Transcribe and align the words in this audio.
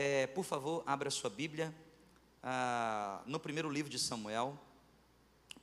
É, 0.00 0.28
por 0.28 0.44
favor, 0.44 0.84
abra 0.86 1.10
sua 1.10 1.28
Bíblia 1.28 1.74
ah, 2.40 3.20
no 3.26 3.40
primeiro 3.40 3.68
livro 3.68 3.90
de 3.90 3.98
Samuel. 3.98 4.56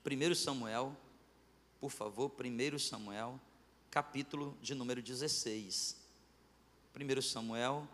Primeiro 0.04 0.36
Samuel, 0.36 0.94
por 1.80 1.90
favor, 1.90 2.30
primeiro 2.32 2.78
Samuel, 2.78 3.40
capítulo 3.90 4.58
de 4.62 4.76
número 4.76 5.02
16. 5.02 5.96
Primeiro 6.92 7.22
Samuel, 7.22 7.88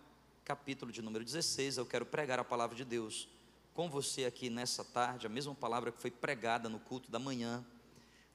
capítulo 0.43 0.91
de 0.91 0.99
número 1.04 1.23
16. 1.23 1.77
Eu 1.77 1.85
quero 1.85 2.08
pregar 2.08 2.40
a 2.40 2.44
palavra 2.44 2.76
de 2.76 2.85
Deus 2.85 3.29
com 3.76 3.87
você 3.87 4.26
aqui 4.26 4.49
nessa 4.49 4.83
tarde, 4.83 5.28
a 5.28 5.29
mesma 5.29 5.53
palavra 5.53 5.92
que 5.92 6.01
foi 6.01 6.10
pregada 6.10 6.67
no 6.67 6.79
culto 6.79 7.12
da 7.12 7.19
manhã. 7.19 7.63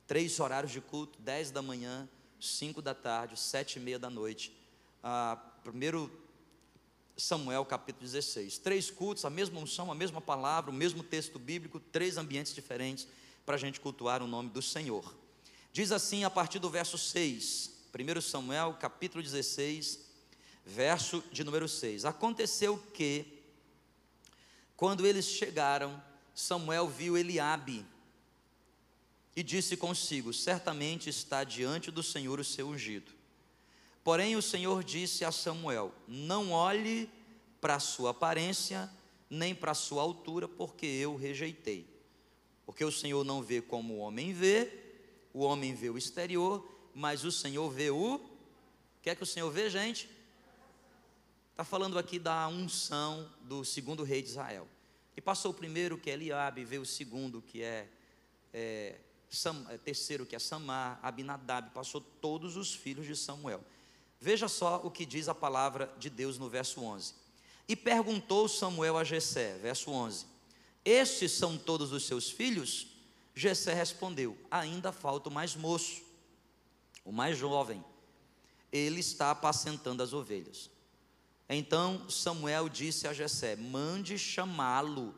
Três 0.07 0.39
horários 0.39 0.71
de 0.71 0.81
culto, 0.81 1.21
dez 1.21 1.51
da 1.51 1.61
manhã, 1.61 2.09
cinco 2.41 2.81
da 2.81 2.95
tarde, 2.95 3.37
sete 3.37 3.81
e 3.81 3.83
meia 3.83 3.99
da 3.99 4.09
noite. 4.09 4.57
Ah, 5.03 5.37
primeiro 5.65 6.25
Samuel 7.17 7.65
capítulo 7.65 8.05
16. 8.05 8.59
Três 8.59 8.91
cultos, 8.91 9.25
a 9.25 9.31
mesma 9.31 9.59
unção, 9.59 9.91
a 9.91 9.95
mesma 9.95 10.21
palavra, 10.21 10.71
o 10.71 10.75
mesmo 10.75 11.03
texto 11.03 11.39
bíblico, 11.39 11.81
três 11.81 12.19
ambientes 12.19 12.55
diferentes 12.55 13.09
para 13.45 13.55
a 13.55 13.59
gente 13.59 13.81
cultuar 13.81 14.23
o 14.23 14.27
nome 14.27 14.51
do 14.51 14.61
Senhor. 14.61 15.15
Diz 15.73 15.93
assim 15.93 16.25
a 16.25 16.31
partir 16.31 16.59
do 16.59 16.69
verso 16.69 16.99
6, 16.99 17.71
1 17.95 18.21
Samuel 18.21 18.77
capítulo 18.79 19.23
16, 19.23 20.01
verso 20.65 21.25
de 21.33 21.43
número 21.43 21.69
6. 21.69 22.05
Aconteceu 22.05 22.77
que, 22.93 23.25
quando 24.77 25.07
eles 25.07 25.25
chegaram, 25.25 26.03
Samuel 26.35 26.87
viu 26.89 27.17
Eliabe 27.17 27.87
e 29.35 29.43
disse 29.43 29.77
consigo: 29.77 30.35
Certamente 30.35 31.09
está 31.09 31.45
diante 31.45 31.91
do 31.91 32.03
Senhor 32.03 32.39
o 32.39 32.45
seu 32.45 32.69
ungido. 32.69 33.16
Porém, 34.07 34.37
o 34.37 34.41
Senhor 34.41 34.85
disse 34.85 35.25
a 35.25 35.33
Samuel: 35.33 35.93
Não 36.07 36.53
olhe 36.53 37.11
para 37.61 37.75
a 37.75 37.81
sua 37.81 38.13
aparência, 38.13 38.89
nem 39.29 39.53
para 39.53 39.73
a 39.73 39.75
sua 39.75 40.01
altura, 40.01 40.47
porque 40.47 40.87
eu 40.87 41.17
rejeitei. 41.17 41.85
Porque 42.65 42.85
o 42.85 42.93
Senhor 42.93 43.25
não 43.25 43.43
vê 43.43 43.61
como 43.61 43.95
o 43.95 43.99
homem 43.99 44.33
vê, 44.33 44.73
o 45.35 45.41
homem 45.41 45.75
vê 45.75 45.91
o 45.91 45.99
exterior, 45.99 46.65
mas 46.95 47.25
o 47.25 47.33
Senhor 47.33 47.69
vê 47.69 47.91
o. 47.91 48.21
Quer 49.03 49.17
que 49.17 49.25
o 49.25 49.27
Senhor 49.27 49.51
vê, 49.51 49.69
gente? 49.69 50.09
Está 51.51 51.65
falando 51.65 51.99
aqui 51.99 52.21
da 52.21 52.47
unção 52.47 53.29
do 53.43 53.65
segundo 53.65 54.05
rei 54.05 54.23
de 54.23 54.29
Israel. 54.29 54.69
E 55.17 55.21
passou 55.21 55.51
o 55.51 55.55
primeiro, 55.55 55.99
que 55.99 56.11
é 56.11 56.13
Eliabe, 56.13 56.65
veio 56.65 56.83
o 56.83 56.87
segundo, 56.87 57.43
que 57.43 57.61
é, 57.61 57.89
é, 58.55 59.01
Sam, 59.29 59.67
é 59.69 59.77
terceiro, 59.77 60.25
que 60.25 60.37
é 60.37 60.39
Samar, 60.39 61.01
Abinadab, 61.03 61.71
passou 61.71 62.01
todos 62.01 62.57
os 62.57 62.73
filhos 62.73 63.05
de 63.05 63.17
Samuel. 63.17 63.65
Veja 64.21 64.49
só 64.49 64.81
o 64.83 64.91
que 64.91 65.05
diz 65.05 65.29
a 65.29 65.35
palavra 65.35 65.93
de 65.99 66.09
Deus 66.09 66.39
no 66.39 66.49
verso 66.49 66.83
11. 66.83 67.15
E 67.69 67.75
perguntou 67.75 68.49
Samuel 68.49 68.97
a 68.97 69.05
Jessé, 69.05 69.59
verso 69.59 69.91
11: 69.91 70.27
Estes 70.85 71.33
são 71.33 71.59
todos 71.59 71.93
os 71.93 72.05
seus 72.07 72.31
filhos? 72.31 72.89
Jessé 73.35 73.75
respondeu: 73.75 74.37
Ainda 74.51 74.93
falta 74.93 75.29
o 75.29 75.33
mais 75.33 75.55
moço, 75.55 76.03
o 77.05 77.13
mais 77.13 77.37
jovem. 77.37 77.85
Ele 78.73 79.01
está 79.01 79.31
apacentando 79.31 80.03
as 80.03 80.13
ovelhas. 80.13 80.71
Então 81.49 82.09
Samuel 82.09 82.69
disse 82.69 83.07
a 83.07 83.13
Jessé: 83.13 83.57
Mande 83.57 84.19
chamá-lo, 84.19 85.15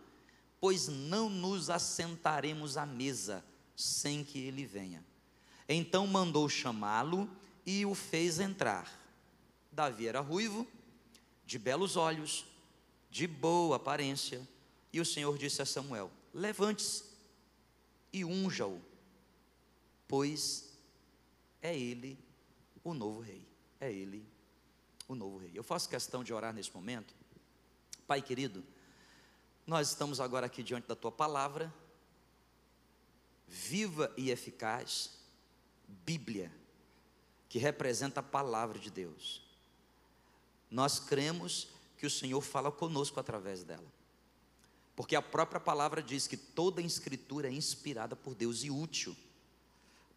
pois 0.60 0.88
não 0.88 1.30
nos 1.30 1.70
assentaremos 1.70 2.76
à 2.76 2.84
mesa 2.84 3.44
sem 3.76 4.24
que 4.24 4.38
ele 4.38 4.66
venha. 4.66 5.04
Então 5.69 6.06
mandou 6.06 6.48
chamá-lo 6.48 7.30
e 7.69 7.84
o 7.84 7.94
fez 7.94 8.41
entrar. 8.41 8.91
Davi 9.70 10.08
era 10.08 10.20
ruivo, 10.20 10.66
de 11.44 11.58
belos 11.58 11.98
olhos, 11.98 12.47
de 13.10 13.27
boa 13.27 13.77
aparência, 13.77 14.41
e 14.91 14.98
o 15.02 15.05
Senhor 15.05 15.36
disse 15.36 15.60
a 15.60 15.66
Samuel: 15.66 16.10
Levante-se 16.33 17.05
e 18.10 18.25
unja-o, 18.25 18.80
pois 20.08 20.78
é 21.60 21.78
ele 21.78 22.19
o 22.82 22.94
novo 22.94 23.20
rei. 23.20 23.47
É 23.78 23.93
ele 23.93 24.26
o 25.06 25.14
novo 25.14 25.37
rei. 25.37 25.50
Eu 25.54 25.62
faço 25.62 25.91
questão 25.91 26.25
de 26.25 26.32
orar 26.32 26.54
nesse 26.54 26.75
momento. 26.75 27.14
Pai 28.06 28.22
querido, 28.22 28.64
nós 29.66 29.91
estamos 29.91 30.20
agora 30.20 30.47
aqui 30.47 30.62
diante 30.62 30.88
da 30.88 30.97
tua 30.97 31.12
palavra, 31.12 31.70
viva 33.47 34.10
e 34.16 34.31
eficaz, 34.31 35.10
Bíblia 35.87 36.50
que 37.48 37.59
representa 37.59 38.20
a 38.20 38.22
palavra 38.22 38.78
de 38.78 38.91
Deus. 38.91 39.42
Nós 40.70 41.00
cremos 41.00 41.69
que 41.97 42.06
o 42.06 42.10
Senhor 42.10 42.41
fala 42.41 42.70
conosco 42.70 43.19
através 43.19 43.64
dela. 43.64 43.86
Porque 44.94 45.16
a 45.16 45.22
própria 45.22 45.60
palavra 45.60 46.03
diz 46.03 46.26
que 46.26 46.37
toda 46.37 46.82
escritura 46.82 47.48
é 47.48 47.53
inspirada 47.53 48.14
por 48.14 48.34
Deus 48.34 48.64
e 48.64 48.70
útil 48.70 49.16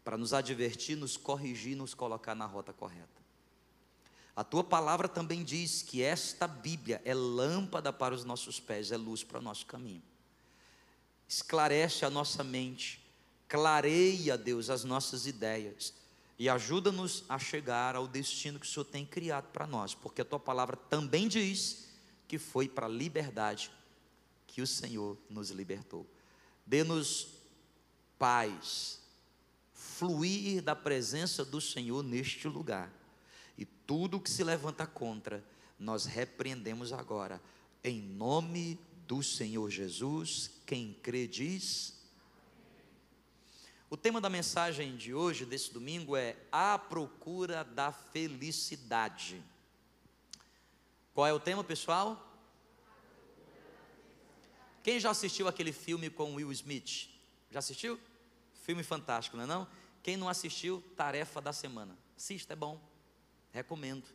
para 0.04 0.18
nos 0.18 0.32
advertir, 0.32 0.96
nos 0.96 1.16
corrigir, 1.16 1.76
nos 1.76 1.94
colocar 1.94 2.34
na 2.34 2.44
rota 2.44 2.72
correta. 2.72 3.22
A 4.34 4.42
tua 4.42 4.64
palavra 4.64 5.08
também 5.08 5.44
diz 5.44 5.82
que 5.82 6.02
esta 6.02 6.48
Bíblia 6.48 7.00
é 7.04 7.14
lâmpada 7.14 7.92
para 7.92 8.14
os 8.14 8.24
nossos 8.24 8.58
pés, 8.58 8.90
é 8.90 8.96
luz 8.96 9.22
para 9.22 9.38
o 9.38 9.42
nosso 9.42 9.64
caminho. 9.66 10.02
Esclarece 11.28 12.04
a 12.04 12.10
nossa 12.10 12.42
mente, 12.42 13.00
clareia, 13.48 14.36
Deus, 14.36 14.68
as 14.68 14.84
nossas 14.84 15.26
ideias 15.26 15.94
e 16.38 16.48
ajuda-nos 16.48 17.24
a 17.28 17.38
chegar 17.38 17.94
ao 17.94 18.08
destino 18.08 18.58
que 18.58 18.66
o 18.66 18.68
Senhor 18.68 18.84
tem 18.84 19.04
criado 19.06 19.50
para 19.52 19.66
nós, 19.66 19.94
porque 19.94 20.22
a 20.22 20.24
tua 20.24 20.40
palavra 20.40 20.76
também 20.76 21.28
diz 21.28 21.88
que 22.26 22.38
foi 22.38 22.68
para 22.68 22.86
a 22.86 22.88
liberdade 22.88 23.70
que 24.46 24.62
o 24.62 24.66
Senhor 24.66 25.16
nos 25.28 25.50
libertou. 25.50 26.06
Dê-nos 26.66 27.28
paz, 28.18 29.00
fluir 29.72 30.62
da 30.62 30.76
presença 30.76 31.44
do 31.44 31.60
Senhor 31.60 32.02
neste 32.02 32.48
lugar. 32.48 32.92
E 33.56 33.64
tudo 33.64 34.20
que 34.20 34.30
se 34.30 34.42
levanta 34.42 34.86
contra, 34.86 35.44
nós 35.78 36.06
repreendemos 36.06 36.92
agora, 36.92 37.40
em 37.82 38.00
nome 38.00 38.78
do 39.06 39.22
Senhor 39.22 39.68
Jesus. 39.70 40.50
Quem 40.64 40.96
crê 41.02 41.26
diz 41.26 41.91
o 43.92 43.96
tema 43.98 44.22
da 44.22 44.30
mensagem 44.30 44.96
de 44.96 45.12
hoje, 45.12 45.44
desse 45.44 45.70
domingo, 45.70 46.16
é 46.16 46.34
A 46.50 46.78
Procura 46.78 47.62
da 47.62 47.92
Felicidade. 47.92 49.44
Qual 51.12 51.26
é 51.26 51.32
o 51.34 51.38
tema, 51.38 51.62
pessoal? 51.62 52.26
Quem 54.82 54.98
já 54.98 55.10
assistiu 55.10 55.46
aquele 55.46 55.72
filme 55.72 56.08
com 56.08 56.36
Will 56.36 56.50
Smith? 56.52 57.10
Já 57.50 57.58
assistiu? 57.58 58.00
Filme 58.62 58.82
fantástico, 58.82 59.36
não 59.36 59.44
é 59.44 59.46
não? 59.46 59.68
Quem 60.02 60.16
não 60.16 60.26
assistiu, 60.26 60.82
tarefa 60.96 61.38
da 61.42 61.52
semana. 61.52 61.94
Assista, 62.16 62.54
é 62.54 62.56
bom. 62.56 62.80
Recomendo. 63.52 64.06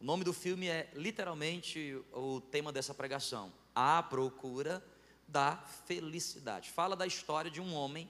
O 0.00 0.04
nome 0.04 0.24
do 0.24 0.32
filme 0.32 0.68
é 0.68 0.90
literalmente 0.94 2.02
o 2.14 2.40
tema 2.40 2.72
dessa 2.72 2.94
pregação: 2.94 3.52
A 3.74 4.02
Procura 4.02 4.82
da 5.28 5.58
Felicidade. 5.84 6.70
Fala 6.70 6.96
da 6.96 7.06
história 7.06 7.50
de 7.50 7.60
um 7.60 7.74
homem 7.74 8.08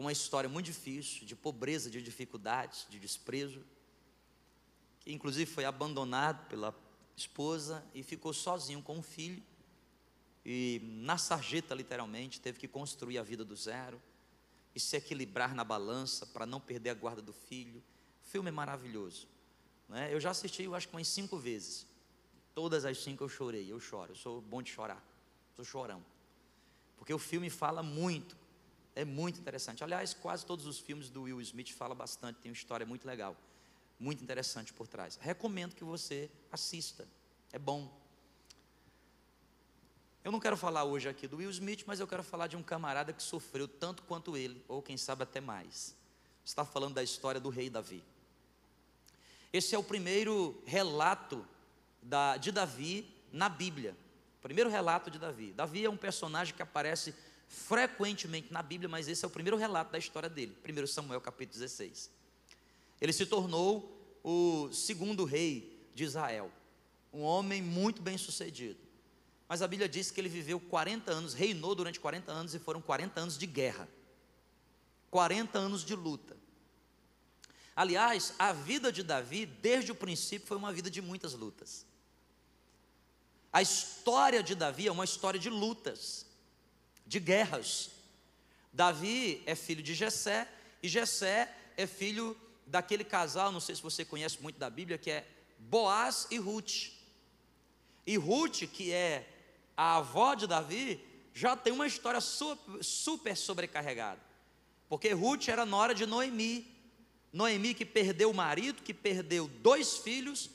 com 0.00 0.04
uma 0.04 0.12
história 0.12 0.48
muito 0.48 0.64
difícil, 0.64 1.26
de 1.26 1.36
pobreza, 1.36 1.90
de 1.90 2.00
dificuldades, 2.00 2.86
de 2.88 2.98
desprezo, 2.98 3.62
que 4.98 5.12
inclusive 5.12 5.44
foi 5.44 5.66
abandonado 5.66 6.48
pela 6.48 6.74
esposa 7.14 7.84
e 7.92 8.02
ficou 8.02 8.32
sozinho 8.32 8.80
com 8.80 8.96
um 8.96 9.02
filho, 9.02 9.42
e 10.42 10.80
na 11.02 11.18
sarjeta, 11.18 11.74
literalmente, 11.74 12.40
teve 12.40 12.58
que 12.58 12.66
construir 12.66 13.18
a 13.18 13.22
vida 13.22 13.44
do 13.44 13.54
zero 13.54 14.00
e 14.74 14.80
se 14.80 14.96
equilibrar 14.96 15.54
na 15.54 15.64
balança 15.64 16.24
para 16.24 16.46
não 16.46 16.62
perder 16.62 16.88
a 16.88 16.94
guarda 16.94 17.20
do 17.20 17.34
filho. 17.34 17.82
O 18.24 18.30
filme 18.30 18.48
é 18.48 18.52
maravilhoso. 18.52 19.28
Né? 19.86 20.08
Eu 20.10 20.18
já 20.18 20.30
assisti, 20.30 20.62
eu 20.62 20.74
acho 20.74 20.88
que 20.88 20.96
umas 20.96 21.08
cinco 21.08 21.36
vezes. 21.36 21.86
Todas 22.54 22.86
as 22.86 22.96
cinco 23.02 23.24
eu 23.24 23.28
chorei, 23.28 23.70
eu 23.70 23.78
choro, 23.78 24.12
eu 24.12 24.16
sou 24.16 24.40
bom 24.40 24.62
de 24.62 24.70
chorar, 24.70 25.04
sou 25.54 25.62
chorão. 25.62 26.02
Porque 26.96 27.12
o 27.12 27.18
filme 27.18 27.50
fala 27.50 27.82
muito 27.82 28.39
é 29.00 29.04
muito 29.04 29.40
interessante. 29.40 29.82
Aliás, 29.82 30.12
quase 30.12 30.44
todos 30.44 30.66
os 30.66 30.78
filmes 30.78 31.08
do 31.08 31.22
Will 31.22 31.40
Smith 31.40 31.72
falam 31.72 31.96
bastante, 31.96 32.38
tem 32.40 32.50
uma 32.50 32.56
história 32.56 32.84
muito 32.84 33.06
legal, 33.06 33.34
muito 33.98 34.22
interessante 34.22 34.72
por 34.74 34.86
trás. 34.86 35.18
Recomendo 35.20 35.74
que 35.74 35.82
você 35.82 36.30
assista, 36.52 37.08
é 37.50 37.58
bom. 37.58 37.90
Eu 40.22 40.30
não 40.30 40.38
quero 40.38 40.56
falar 40.56 40.84
hoje 40.84 41.08
aqui 41.08 41.26
do 41.26 41.38
Will 41.38 41.50
Smith, 41.50 41.84
mas 41.86 41.98
eu 41.98 42.06
quero 42.06 42.22
falar 42.22 42.46
de 42.46 42.56
um 42.56 42.62
camarada 42.62 43.10
que 43.10 43.22
sofreu 43.22 43.66
tanto 43.66 44.02
quanto 44.02 44.36
ele, 44.36 44.62
ou 44.68 44.82
quem 44.82 44.98
sabe 44.98 45.22
até 45.22 45.40
mais. 45.40 45.96
Está 46.44 46.62
falando 46.62 46.94
da 46.94 47.02
história 47.02 47.40
do 47.40 47.48
rei 47.48 47.70
Davi. 47.70 48.04
Esse 49.50 49.74
é 49.74 49.78
o 49.78 49.82
primeiro 49.82 50.62
relato 50.66 51.46
da, 52.02 52.36
de 52.36 52.52
Davi 52.52 53.10
na 53.32 53.48
Bíblia. 53.48 53.96
primeiro 54.42 54.68
relato 54.68 55.10
de 55.10 55.18
Davi. 55.18 55.52
Davi 55.52 55.86
é 55.86 55.90
um 55.90 55.96
personagem 55.96 56.54
que 56.54 56.62
aparece 56.62 57.14
frequentemente 57.50 58.52
na 58.52 58.62
Bíblia, 58.62 58.88
mas 58.88 59.08
esse 59.08 59.24
é 59.24 59.28
o 59.28 59.30
primeiro 59.30 59.56
relato 59.56 59.90
da 59.90 59.98
história 59.98 60.28
dele, 60.28 60.56
1 60.64 60.86
Samuel 60.86 61.20
capítulo 61.20 61.58
16. 61.58 62.08
Ele 63.00 63.12
se 63.12 63.26
tornou 63.26 64.18
o 64.22 64.72
segundo 64.72 65.24
rei 65.24 65.84
de 65.92 66.04
Israel. 66.04 66.50
um 67.12 67.22
homem 67.22 67.60
muito 67.60 68.00
bem 68.00 68.16
sucedido. 68.16 68.78
Mas 69.48 69.62
a 69.62 69.66
Bíblia 69.66 69.88
diz 69.88 70.12
que 70.12 70.20
ele 70.20 70.28
viveu 70.28 70.60
40 70.60 71.10
anos, 71.10 71.34
reinou 71.34 71.74
durante 71.74 71.98
40 71.98 72.30
anos 72.30 72.54
e 72.54 72.58
foram 72.60 72.80
40 72.80 73.20
anos 73.20 73.36
de 73.36 73.46
guerra. 73.46 73.88
40 75.10 75.58
anos 75.58 75.84
de 75.84 75.96
luta. 75.96 76.36
Aliás, 77.74 78.32
a 78.38 78.52
vida 78.52 78.92
de 78.92 79.02
Davi, 79.02 79.44
desde 79.46 79.90
o 79.90 79.94
princípio, 79.96 80.46
foi 80.46 80.56
uma 80.56 80.72
vida 80.72 80.88
de 80.88 81.02
muitas 81.02 81.34
lutas. 81.34 81.84
A 83.52 83.60
história 83.60 84.40
de 84.40 84.54
Davi 84.54 84.86
é 84.86 84.92
uma 84.92 85.04
história 85.04 85.40
de 85.40 85.50
lutas, 85.50 86.26
de 87.10 87.18
guerras. 87.18 87.90
Davi 88.72 89.42
é 89.44 89.56
filho 89.56 89.82
de 89.82 89.94
Jessé, 89.94 90.46
e 90.80 90.88
Jessé 90.88 91.52
é 91.76 91.84
filho 91.84 92.36
daquele 92.64 93.02
casal, 93.02 93.50
não 93.50 93.58
sei 93.58 93.74
se 93.74 93.82
você 93.82 94.04
conhece 94.04 94.40
muito 94.40 94.60
da 94.60 94.70
Bíblia, 94.70 94.96
que 94.96 95.10
é 95.10 95.26
Boaz 95.58 96.28
e 96.30 96.38
Ruth. 96.38 96.92
E 98.06 98.16
Ruth, 98.16 98.60
que 98.72 98.92
é 98.92 99.28
a 99.76 99.96
avó 99.96 100.36
de 100.36 100.46
Davi, 100.46 101.04
já 101.34 101.56
tem 101.56 101.72
uma 101.72 101.84
história 101.84 102.20
super, 102.20 103.36
sobrecarregada. 103.36 104.20
Porque 104.88 105.12
Ruth 105.12 105.48
era 105.48 105.66
nora 105.66 105.92
de 105.92 106.06
Noemi. 106.06 106.64
Noemi 107.32 107.74
que 107.74 107.84
perdeu 107.84 108.30
o 108.30 108.34
marido, 108.34 108.82
que 108.82 108.94
perdeu 108.94 109.48
dois 109.48 109.98
filhos, 109.98 110.48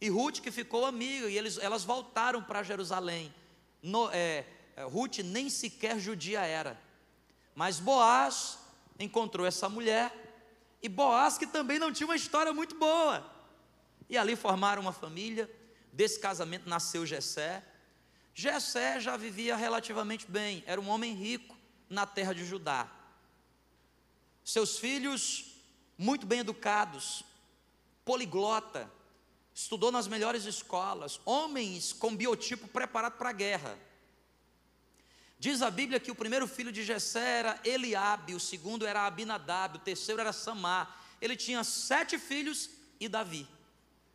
e 0.00 0.08
Ruth 0.08 0.38
que 0.38 0.52
ficou 0.52 0.86
amiga, 0.86 1.28
e 1.28 1.36
eles, 1.36 1.58
elas 1.58 1.82
voltaram 1.82 2.40
para 2.40 2.62
Jerusalém. 2.62 3.34
No, 3.82 4.08
é, 4.12 4.44
Ruth 4.76 5.18
nem 5.18 5.50
sequer 5.50 5.98
judia 5.98 6.40
era, 6.40 6.80
mas 7.54 7.78
Boaz 7.78 8.58
encontrou 8.98 9.46
essa 9.46 9.68
mulher, 9.68 10.12
e 10.82 10.88
Boaz 10.88 11.38
que 11.38 11.46
também 11.46 11.78
não 11.78 11.92
tinha 11.92 12.06
uma 12.06 12.16
história 12.16 12.52
muito 12.52 12.74
boa, 12.76 13.24
e 14.08 14.16
ali 14.16 14.36
formaram 14.36 14.82
uma 14.82 14.92
família, 14.92 15.50
desse 15.92 16.18
casamento 16.18 16.68
nasceu 16.68 17.04
Jessé, 17.04 17.62
Jessé 18.34 18.98
já 18.98 19.16
vivia 19.16 19.56
relativamente 19.56 20.30
bem, 20.30 20.64
era 20.66 20.80
um 20.80 20.88
homem 20.88 21.14
rico 21.14 21.56
na 21.88 22.06
terra 22.06 22.32
de 22.32 22.44
Judá, 22.44 22.90
seus 24.44 24.78
filhos 24.78 25.52
muito 25.96 26.26
bem 26.26 26.40
educados, 26.40 27.24
poliglota, 28.04 28.90
estudou 29.54 29.92
nas 29.92 30.08
melhores 30.08 30.44
escolas, 30.44 31.20
homens 31.24 31.92
com 31.92 32.16
biotipo 32.16 32.66
preparado 32.66 33.18
para 33.18 33.28
a 33.28 33.32
guerra. 33.32 33.78
Diz 35.42 35.60
a 35.60 35.72
Bíblia 35.72 35.98
que 35.98 36.12
o 36.12 36.14
primeiro 36.14 36.46
filho 36.46 36.70
de 36.70 36.84
Jessé 36.84 37.40
era 37.40 37.60
Eliabe, 37.64 38.32
o 38.32 38.38
segundo 38.38 38.86
era 38.86 39.04
Abinadab, 39.08 39.76
o 39.76 39.80
terceiro 39.80 40.20
era 40.20 40.32
Samar. 40.32 40.84
Ele 41.20 41.34
tinha 41.34 41.64
sete 41.64 42.16
filhos 42.16 42.70
e 43.00 43.08
Davi. 43.08 43.48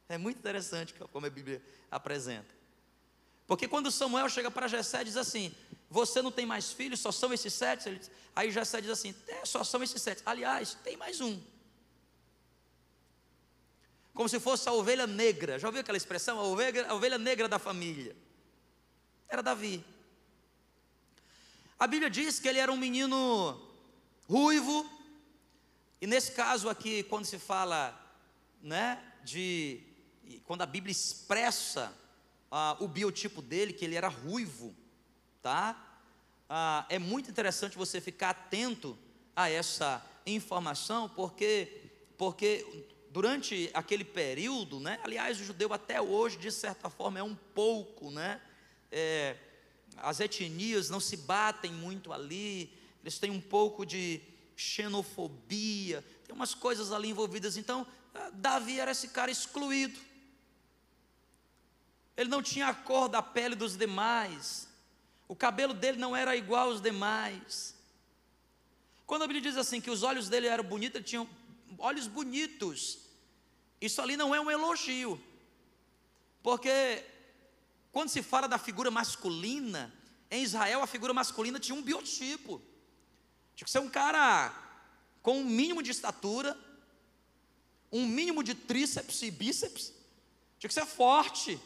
É 0.07 0.17
muito 0.17 0.37
interessante 0.37 0.93
como 1.11 1.25
a 1.25 1.29
Bíblia 1.29 1.61
apresenta. 1.91 2.55
Porque 3.45 3.67
quando 3.67 3.91
Samuel 3.91 4.29
chega 4.29 4.49
para 4.49 4.69
Jessé 4.69 5.03
diz 5.03 5.17
assim: 5.17 5.53
Você 5.89 6.21
não 6.21 6.31
tem 6.31 6.45
mais 6.45 6.71
filhos, 6.71 7.01
só 7.01 7.11
são 7.11 7.33
esses 7.33 7.53
sete? 7.53 7.99
Aí 8.33 8.49
Jessé 8.49 8.79
diz 8.79 8.89
assim: 8.89 9.13
É, 9.27 9.45
só 9.45 9.65
são 9.65 9.83
esses 9.83 10.01
sete. 10.01 10.23
Aliás, 10.25 10.75
tem 10.75 10.95
mais 10.95 11.19
um 11.19 11.37
como 14.13 14.29
se 14.29 14.39
fosse 14.39 14.67
a 14.69 14.71
ovelha 14.71 15.05
negra. 15.05 15.59
Já 15.59 15.67
ouviu 15.67 15.81
aquela 15.81 15.97
expressão? 15.97 16.39
A 16.39 16.43
ovelha, 16.43 16.87
a 16.87 16.95
ovelha 16.95 17.17
negra 17.19 17.49
da 17.49 17.59
família. 17.59 18.15
Era 19.29 19.43
Davi. 19.43 19.85
A 21.79 21.85
Bíblia 21.85 22.09
diz 22.09 22.39
que 22.39 22.47
ele 22.47 22.57
era 22.57 22.71
um 22.71 22.77
menino 22.77 23.61
ruivo, 24.27 24.89
e 26.01 26.07
nesse 26.07 26.31
caso 26.31 26.69
aqui, 26.69 27.03
quando 27.03 27.25
se 27.25 27.37
fala, 27.37 27.95
né, 28.63 28.99
de. 29.23 29.83
Quando 30.45 30.63
a 30.63 30.65
Bíblia 30.65 30.91
expressa 30.91 31.93
ah, 32.49 32.75
o 32.79 32.87
biotipo 32.87 33.43
dele, 33.43 33.73
que 33.73 33.85
ele 33.85 33.93
era 33.93 34.07
ruivo, 34.07 34.75
tá? 35.39 36.01
Ah, 36.49 36.83
é 36.89 36.97
muito 36.97 37.29
interessante 37.29 37.77
você 37.77 38.01
ficar 38.01 38.31
atento 38.31 38.97
a 39.35 39.47
essa 39.47 40.03
informação, 40.25 41.07
porque, 41.07 41.91
porque 42.17 42.87
durante 43.11 43.69
aquele 43.71 44.03
período, 44.03 44.79
né? 44.79 44.99
Aliás, 45.03 45.39
o 45.39 45.43
judeu 45.43 45.71
até 45.71 46.01
hoje, 46.01 46.37
de 46.37 46.51
certa 46.51 46.89
forma, 46.89 47.19
é 47.19 47.23
um 47.23 47.35
pouco, 47.35 48.09
né? 48.09 48.41
É, 48.91 49.37
as 49.97 50.19
etnias 50.19 50.89
não 50.89 50.99
se 50.99 51.17
batem 51.17 51.71
muito 51.71 52.13
ali, 52.13 52.71
eles 53.01 53.19
têm 53.19 53.31
um 53.31 53.41
pouco 53.41 53.85
de 53.85 54.21
xenofobia, 54.55 56.03
tem 56.25 56.35
umas 56.35 56.53
coisas 56.53 56.91
ali 56.91 57.09
envolvidas. 57.09 57.57
Então, 57.57 57.85
ah, 58.13 58.29
Davi 58.33 58.79
era 58.79 58.91
esse 58.91 59.09
cara 59.09 59.31
excluído. 59.31 59.99
Ele 62.15 62.29
não 62.29 62.41
tinha 62.41 62.67
a 62.67 62.73
cor 62.73 63.07
da 63.07 63.21
pele 63.21 63.55
dos 63.55 63.77
demais. 63.77 64.67
O 65.27 65.35
cabelo 65.35 65.73
dele 65.73 65.97
não 65.97 66.15
era 66.15 66.35
igual 66.35 66.69
aos 66.69 66.81
demais. 66.81 67.75
Quando 69.05 69.23
a 69.23 69.27
Bíblia 69.27 69.41
diz 69.41 69.57
assim 69.57 69.79
que 69.79 69.91
os 69.91 70.03
olhos 70.03 70.27
dele 70.27 70.47
eram 70.47 70.63
bonitos, 70.63 70.95
ele 70.95 71.05
tinha 71.05 71.27
olhos 71.77 72.07
bonitos. 72.07 72.99
Isso 73.79 74.01
ali 74.01 74.17
não 74.17 74.33
é 74.33 74.41
um 74.41 74.49
elogio, 74.49 75.21
porque 76.41 77.05
quando 77.97 78.09
se 78.09 78.21
fala 78.21 78.47
da 78.47 78.59
figura 78.59 78.91
masculina, 78.91 79.91
em 80.29 80.43
Israel 80.43 80.83
a 80.83 80.85
figura 80.85 81.15
masculina 81.15 81.59
tinha 81.59 81.75
um 81.75 81.81
biotipo, 81.81 82.61
tinha 83.55 83.65
que 83.65 83.71
ser 83.71 83.79
um 83.79 83.89
cara 83.89 84.53
com 85.23 85.39
um 85.39 85.43
mínimo 85.43 85.81
de 85.81 85.89
estatura, 85.89 86.55
um 87.91 88.05
mínimo 88.05 88.43
de 88.43 88.53
tríceps 88.53 89.23
e 89.23 89.31
bíceps, 89.31 89.91
tinha 90.59 90.67
que 90.67 90.75
ser 90.75 90.85
forte. 90.85 91.59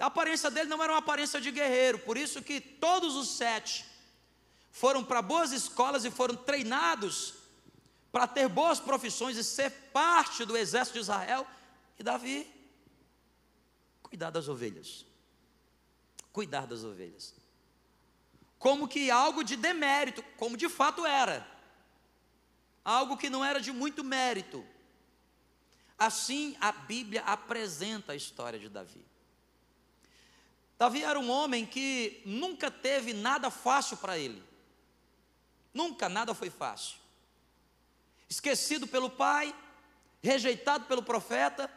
A 0.00 0.06
aparência 0.06 0.50
dele 0.50 0.68
não 0.68 0.82
era 0.82 0.94
uma 0.94 0.98
aparência 0.98 1.40
de 1.40 1.52
guerreiro, 1.52 2.00
por 2.00 2.16
isso 2.16 2.42
que 2.42 2.60
todos 2.60 3.14
os 3.14 3.36
sete 3.36 3.84
foram 4.72 5.04
para 5.04 5.22
boas 5.22 5.52
escolas 5.52 6.04
e 6.04 6.10
foram 6.10 6.34
treinados 6.34 7.34
para 8.10 8.26
ter 8.26 8.48
boas 8.48 8.80
profissões 8.80 9.36
e 9.36 9.44
ser 9.44 9.70
parte 9.92 10.44
do 10.44 10.56
exército 10.56 10.94
de 10.94 11.02
Israel. 11.02 11.46
E 12.00 12.02
Davi, 12.02 12.55
cuidar 14.08 14.30
das 14.30 14.48
ovelhas. 14.48 15.06
Cuidar 16.32 16.66
das 16.66 16.84
ovelhas. 16.84 17.34
Como 18.58 18.88
que 18.88 19.10
algo 19.10 19.42
de 19.42 19.56
demérito, 19.56 20.22
como 20.36 20.56
de 20.56 20.68
fato 20.68 21.04
era. 21.06 21.46
Algo 22.84 23.16
que 23.16 23.28
não 23.28 23.44
era 23.44 23.60
de 23.60 23.72
muito 23.72 24.02
mérito. 24.02 24.64
Assim 25.98 26.56
a 26.60 26.72
Bíblia 26.72 27.22
apresenta 27.22 28.12
a 28.12 28.16
história 28.16 28.58
de 28.58 28.68
Davi. 28.68 29.04
Davi 30.78 31.02
era 31.02 31.18
um 31.18 31.30
homem 31.30 31.64
que 31.64 32.22
nunca 32.24 32.70
teve 32.70 33.12
nada 33.12 33.50
fácil 33.50 33.96
para 33.96 34.18
ele. 34.18 34.42
Nunca 35.72 36.08
nada 36.08 36.34
foi 36.34 36.50
fácil 36.50 37.06
esquecido 38.28 38.86
pelo 38.86 39.10
pai, 39.10 39.54
rejeitado 40.22 40.86
pelo 40.86 41.02
profeta, 41.02 41.70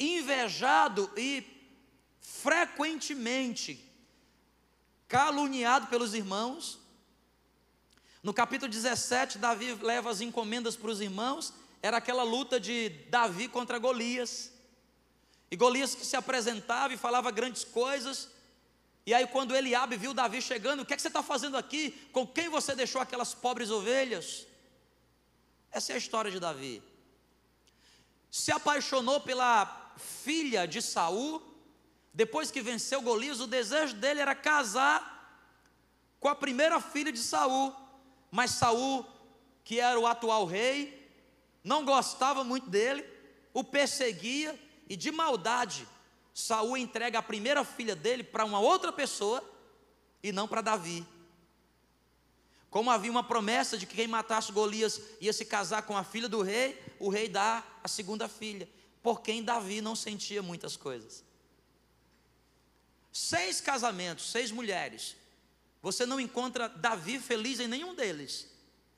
invejado 0.00 1.10
e 1.16 1.46
frequentemente 2.20 3.86
caluniado 5.06 5.88
pelos 5.88 6.14
irmãos. 6.14 6.78
No 8.22 8.34
capítulo 8.34 8.70
17, 8.70 9.38
Davi 9.38 9.74
leva 9.74 10.10
as 10.10 10.20
encomendas 10.20 10.76
para 10.76 10.90
os 10.90 11.00
irmãos, 11.00 11.52
era 11.82 11.98
aquela 11.98 12.22
luta 12.22 12.58
de 12.58 12.88
Davi 13.10 13.46
contra 13.46 13.78
Golias. 13.78 14.52
E 15.50 15.56
Golias 15.56 15.94
que 15.94 16.06
se 16.06 16.16
apresentava 16.16 16.94
e 16.94 16.96
falava 16.96 17.30
grandes 17.30 17.64
coisas, 17.64 18.30
e 19.06 19.14
aí, 19.14 19.26
quando 19.26 19.56
Eliabe 19.56 19.96
viu 19.96 20.12
Davi 20.12 20.42
chegando, 20.42 20.80
o 20.80 20.86
que, 20.86 20.92
é 20.92 20.96
que 20.96 21.02
você 21.02 21.08
está 21.08 21.22
fazendo 21.22 21.56
aqui? 21.56 21.90
Com 22.12 22.26
quem 22.26 22.48
você 22.48 22.74
deixou 22.74 23.00
aquelas 23.00 23.34
pobres 23.34 23.70
ovelhas? 23.70 24.46
Essa 25.70 25.92
é 25.92 25.94
a 25.94 25.98
história 25.98 26.30
de 26.30 26.38
Davi. 26.38 26.82
Se 28.30 28.52
apaixonou 28.52 29.20
pela 29.20 29.64
filha 30.00 30.66
de 30.66 30.82
Saul, 30.82 31.40
depois 32.12 32.50
que 32.50 32.60
venceu 32.60 33.00
Golias, 33.00 33.40
o 33.40 33.46
desejo 33.46 33.94
dele 33.94 34.20
era 34.20 34.34
casar 34.34 35.08
com 36.18 36.28
a 36.28 36.34
primeira 36.34 36.80
filha 36.80 37.12
de 37.12 37.20
Saul. 37.20 37.72
Mas 38.30 38.50
Saul, 38.52 39.06
que 39.62 39.78
era 39.78 39.98
o 39.98 40.06
atual 40.06 40.44
rei, 40.44 41.08
não 41.62 41.84
gostava 41.84 42.42
muito 42.42 42.68
dele, 42.68 43.04
o 43.52 43.62
perseguia 43.62 44.58
e 44.88 44.96
de 44.96 45.10
maldade 45.12 45.86
Saul 46.32 46.76
entrega 46.76 47.18
a 47.18 47.22
primeira 47.22 47.64
filha 47.64 47.94
dele 47.94 48.24
para 48.24 48.44
uma 48.44 48.60
outra 48.60 48.92
pessoa 48.92 49.42
e 50.22 50.32
não 50.32 50.48
para 50.48 50.60
Davi. 50.60 51.06
Como 52.70 52.90
havia 52.90 53.10
uma 53.10 53.24
promessa 53.24 53.76
de 53.76 53.84
que 53.84 53.96
quem 53.96 54.06
matasse 54.06 54.52
Golias 54.52 55.00
ia 55.20 55.32
se 55.32 55.44
casar 55.44 55.82
com 55.82 55.96
a 55.96 56.04
filha 56.04 56.28
do 56.28 56.40
rei, 56.40 56.80
o 57.00 57.08
rei 57.08 57.28
dá 57.28 57.64
a 57.82 57.88
segunda 57.88 58.28
filha, 58.28 58.68
por 59.02 59.22
quem 59.22 59.42
Davi 59.42 59.80
não 59.80 59.96
sentia 59.96 60.42
muitas 60.42 60.76
coisas. 60.76 61.24
Seis 63.12 63.60
casamentos, 63.60 64.30
seis 64.30 64.50
mulheres. 64.50 65.16
Você 65.82 66.04
não 66.04 66.20
encontra 66.20 66.68
Davi 66.68 67.18
feliz 67.18 67.58
em 67.58 67.66
nenhum 67.66 67.94
deles. 67.94 68.46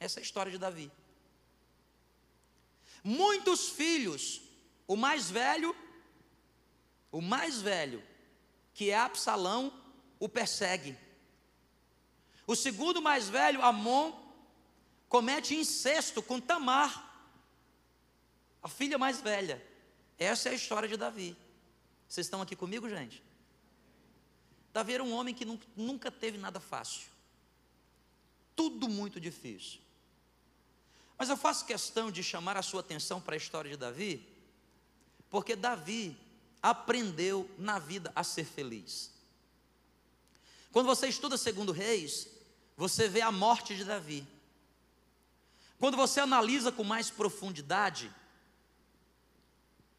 Essa 0.01 0.19
é 0.19 0.23
a 0.23 0.25
história 0.25 0.51
de 0.51 0.59
Davi. 0.59 0.91
Muitos 3.05 3.69
filhos, 3.71 4.43
o 4.87 4.97
mais 4.97 5.31
velho, 5.31 5.75
o 7.11 7.21
mais 7.21 7.61
velho, 7.61 8.03
que 8.75 8.91
é 8.91 8.97
Absalão, 8.97 9.73
o 10.19 10.29
persegue. 10.29 10.97
O 12.47 12.57
segundo 12.57 13.01
mais 13.01 13.29
velho, 13.29 13.63
Amon, 13.63 14.13
comete 15.09 15.55
incesto 15.55 16.23
com 16.23 16.41
Tamar, 16.41 17.11
a 18.63 18.69
filha 18.69 18.99
mais 18.99 19.21
velha. 19.21 19.72
Essa 20.23 20.49
é 20.49 20.53
a 20.53 20.55
história 20.55 20.89
de 20.89 20.97
Davi. 20.97 21.37
Vocês 22.09 22.27
estão 22.27 22.43
aqui 22.43 22.55
comigo, 22.55 22.89
gente? 22.89 23.23
Davi 24.73 24.95
era 24.95 25.05
um 25.05 25.13
homem 25.13 25.35
que 25.35 25.45
nunca 25.77 26.11
teve 26.11 26.39
nada 26.39 26.61
fácil. 26.61 27.11
Tudo 28.55 28.89
muito 28.89 29.21
difícil. 29.21 29.81
Mas 31.19 31.29
eu 31.29 31.37
faço 31.37 31.67
questão 31.67 32.11
de 32.11 32.23
chamar 32.23 32.57
a 32.57 32.63
sua 32.63 32.81
atenção 32.81 33.21
para 33.21 33.35
a 33.35 33.37
história 33.37 33.71
de 33.71 33.77
Davi, 33.77 34.29
porque 35.31 35.55
Davi 35.55 36.17
aprendeu 36.63 37.51
na 37.59 37.79
vida 37.79 38.13
a 38.15 38.25
ser 38.25 38.45
feliz. 38.45 39.13
Quando 40.71 40.87
você 40.87 41.07
estuda 41.09 41.37
segundo 41.37 41.73
Reis, 41.73 42.29
você 42.77 43.09
vê 43.09 43.21
a 43.21 43.31
morte 43.31 43.77
de 43.77 43.85
Davi. 43.85 44.27
Quando 45.79 45.97
você 45.97 46.21
analisa 46.21 46.73
com 46.73 46.85
mais 46.85 47.11
profundidade 47.11 48.13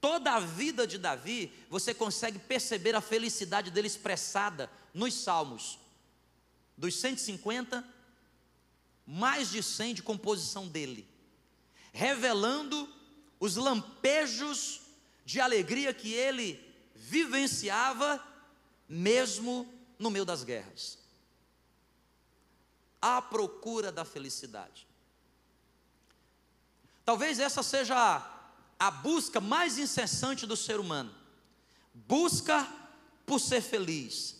toda 0.04 0.34
a 0.34 0.40
vida 0.42 0.86
de 0.86 0.98
Davi, 0.98 1.50
você 1.70 1.94
consegue 1.94 2.38
perceber 2.38 2.94
a 2.94 3.00
felicidade 3.00 3.72
dele 3.72 3.88
expressada 3.88 4.70
nos 4.94 5.14
salmos. 5.14 5.80
Dos 6.78 7.00
150, 7.00 7.88
mais 9.08 9.50
de 9.50 9.64
100 9.64 9.94
de 9.94 10.04
composição 10.04 10.68
dele, 10.68 11.08
revelando 11.94 12.94
os 13.40 13.56
lampejos 13.56 14.82
de 15.24 15.40
alegria 15.40 15.94
que 15.94 16.12
ele 16.12 16.60
vivenciava, 16.94 18.22
mesmo 18.90 19.74
no 19.98 20.12
meio 20.12 20.26
das 20.26 20.44
guerras. 20.44 20.98
À 23.02 23.22
procura 23.22 23.90
da 23.90 24.04
felicidade. 24.04 24.86
Talvez 27.06 27.40
essa 27.40 27.64
seja 27.64 28.33
a 28.84 28.92
busca 28.92 29.40
mais 29.40 29.78
incessante 29.78 30.46
do 30.46 30.58
ser 30.58 30.78
humano. 30.78 31.16
Busca 31.94 32.68
por 33.26 33.40
ser 33.40 33.62
feliz. 33.62 34.36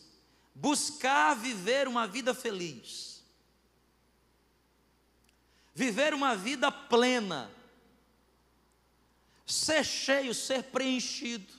Buscar 0.54 1.34
viver 1.34 1.88
uma 1.88 2.06
vida 2.06 2.34
feliz. 2.34 3.24
Viver 5.74 6.12
uma 6.12 6.36
vida 6.36 6.70
plena 6.70 7.50
ser 9.46 9.82
cheio, 9.82 10.34
ser 10.34 10.64
preenchido. 10.64 11.50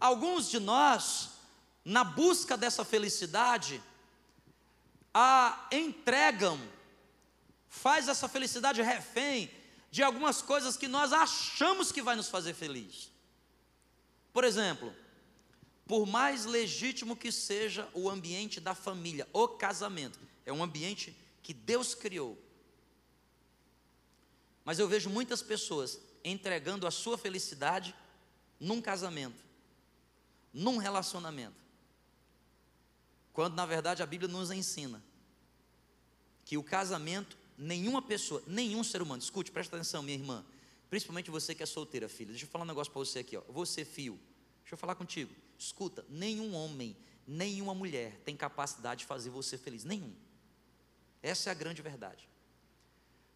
Alguns 0.00 0.48
de 0.48 0.58
nós, 0.58 1.32
na 1.84 2.02
busca 2.02 2.56
dessa 2.56 2.82
felicidade, 2.82 3.82
a 5.12 5.68
entregam, 5.70 6.58
faz 7.68 8.08
essa 8.08 8.26
felicidade 8.26 8.80
refém 8.80 9.57
de 9.90 10.02
algumas 10.02 10.42
coisas 10.42 10.76
que 10.76 10.88
nós 10.88 11.12
achamos 11.12 11.90
que 11.90 12.02
vai 12.02 12.16
nos 12.16 12.28
fazer 12.28 12.54
feliz. 12.54 13.10
Por 14.32 14.44
exemplo, 14.44 14.94
por 15.86 16.06
mais 16.06 16.44
legítimo 16.44 17.16
que 17.16 17.32
seja 17.32 17.88
o 17.94 18.10
ambiente 18.10 18.60
da 18.60 18.74
família, 18.74 19.26
o 19.32 19.48
casamento, 19.48 20.18
é 20.44 20.52
um 20.52 20.62
ambiente 20.62 21.16
que 21.42 21.54
Deus 21.54 21.94
criou 21.94 22.38
mas 24.68 24.78
eu 24.78 24.86
vejo 24.86 25.08
muitas 25.08 25.40
pessoas 25.40 25.98
entregando 26.22 26.86
a 26.86 26.90
sua 26.90 27.16
felicidade 27.16 27.94
num 28.60 28.82
casamento, 28.82 29.42
num 30.52 30.76
relacionamento. 30.76 31.56
Quando 33.32 33.54
na 33.54 33.64
verdade 33.64 34.02
a 34.02 34.06
Bíblia 34.06 34.30
nos 34.30 34.50
ensina 34.50 35.02
que 36.44 36.58
o 36.58 36.62
casamento, 36.62 37.34
nenhuma 37.58 38.00
pessoa, 38.00 38.42
nenhum 38.46 38.84
ser 38.84 39.02
humano, 39.02 39.20
escute, 39.20 39.50
presta 39.50 39.74
atenção, 39.76 40.02
minha 40.02 40.16
irmã, 40.16 40.46
principalmente 40.88 41.30
você 41.30 41.54
que 41.54 41.62
é 41.62 41.66
solteira, 41.66 42.08
filha. 42.08 42.30
Deixa 42.30 42.44
eu 42.44 42.48
falar 42.48 42.64
um 42.64 42.68
negócio 42.68 42.92
para 42.92 43.00
você 43.00 43.18
aqui, 43.18 43.36
ó. 43.36 43.42
Você, 43.48 43.84
fio, 43.84 44.18
deixa 44.60 44.74
eu 44.74 44.78
falar 44.78 44.94
contigo. 44.94 45.34
Escuta, 45.58 46.06
nenhum 46.08 46.54
homem, 46.54 46.96
nenhuma 47.26 47.74
mulher 47.74 48.20
tem 48.24 48.36
capacidade 48.36 49.00
de 49.00 49.06
fazer 49.06 49.30
você 49.30 49.58
feliz, 49.58 49.84
nenhum. 49.84 50.14
Essa 51.20 51.50
é 51.50 51.52
a 51.52 51.54
grande 51.54 51.82
verdade. 51.82 52.28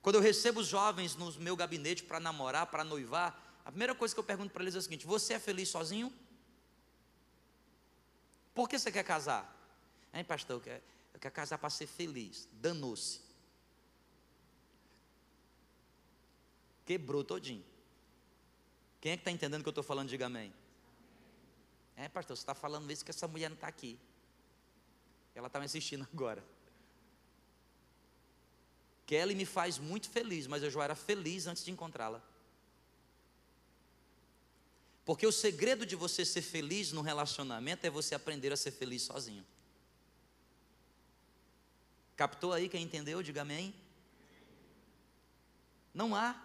Quando 0.01 0.17
eu 0.17 0.21
recebo 0.21 0.61
os 0.61 0.69
jovens 0.69 1.17
no 1.17 1.33
meu 1.41 1.57
gabinete 1.57 2.05
para 2.05 2.21
namorar, 2.21 2.67
para 2.67 2.85
noivar, 2.85 3.61
a 3.65 3.71
primeira 3.71 3.95
coisa 3.95 4.15
que 4.15 4.21
eu 4.21 4.25
pergunto 4.25 4.53
para 4.53 4.63
eles 4.63 4.75
é 4.75 4.79
o 4.79 4.83
seguinte: 4.83 5.07
Você 5.07 5.35
é 5.35 5.39
feliz 5.39 5.69
sozinho? 5.69 6.13
Por 8.55 8.69
que 8.69 8.79
você 8.79 8.91
quer 8.91 9.05
casar? 9.05 9.49
Hein, 10.13 10.25
pastor, 10.25 10.57
eu 10.57 10.61
quero, 10.61 10.83
eu 11.15 11.21
quero 11.21 11.35
casar 11.35 11.59
para 11.59 11.71
ser 11.71 11.87
feliz. 11.87 12.49
Danou-se. 12.53 13.22
Quebrou 16.85 17.23
todinho. 17.25 17.65
Quem 19.01 19.13
é 19.13 19.17
que 19.17 19.21
está 19.21 19.31
entendendo 19.31 19.61
o 19.61 19.65
que 19.65 19.69
eu 19.69 19.73
estou 19.73 19.85
falando? 19.85 20.09
Diga 20.09 20.27
amém. 20.27 20.53
É, 21.97 22.09
pastor, 22.09 22.37
você 22.37 22.43
está 22.43 22.55
falando 22.55 22.91
isso 22.91 23.05
que 23.05 23.11
essa 23.11 23.29
mulher 23.29 23.49
não 23.49 23.57
está 23.57 23.67
aqui. 23.67 23.99
Ela 25.35 25.47
está 25.47 25.59
me 25.59 25.65
assistindo 25.65 26.07
agora. 26.13 26.43
Kelly 29.07 29.35
me 29.35 29.45
faz 29.45 29.79
muito 29.79 30.09
feliz, 30.09 30.47
mas 30.47 30.63
eu 30.63 30.71
já 30.71 30.85
era 30.85 30.95
feliz 30.95 31.47
antes 31.47 31.65
de 31.65 31.71
encontrá-la. 31.71 32.23
Porque 35.05 35.27
o 35.27 35.33
segredo 35.33 35.85
de 35.85 35.97
você 35.97 36.25
ser 36.25 36.43
feliz 36.43 36.93
no 36.93 37.03
relacionamento 37.03 37.87
é 37.87 37.91
você 37.91 38.15
aprender 38.15 38.53
a 38.53 38.57
ser 38.57 38.71
feliz 38.71 39.03
sozinho. 39.03 39.45
Captou 42.17 42.53
aí 42.53 42.69
quem 42.69 42.85
entendeu? 42.85 43.23
Diga 43.23 43.43
amém. 43.43 43.75
Não 45.93 46.15
há. 46.15 46.41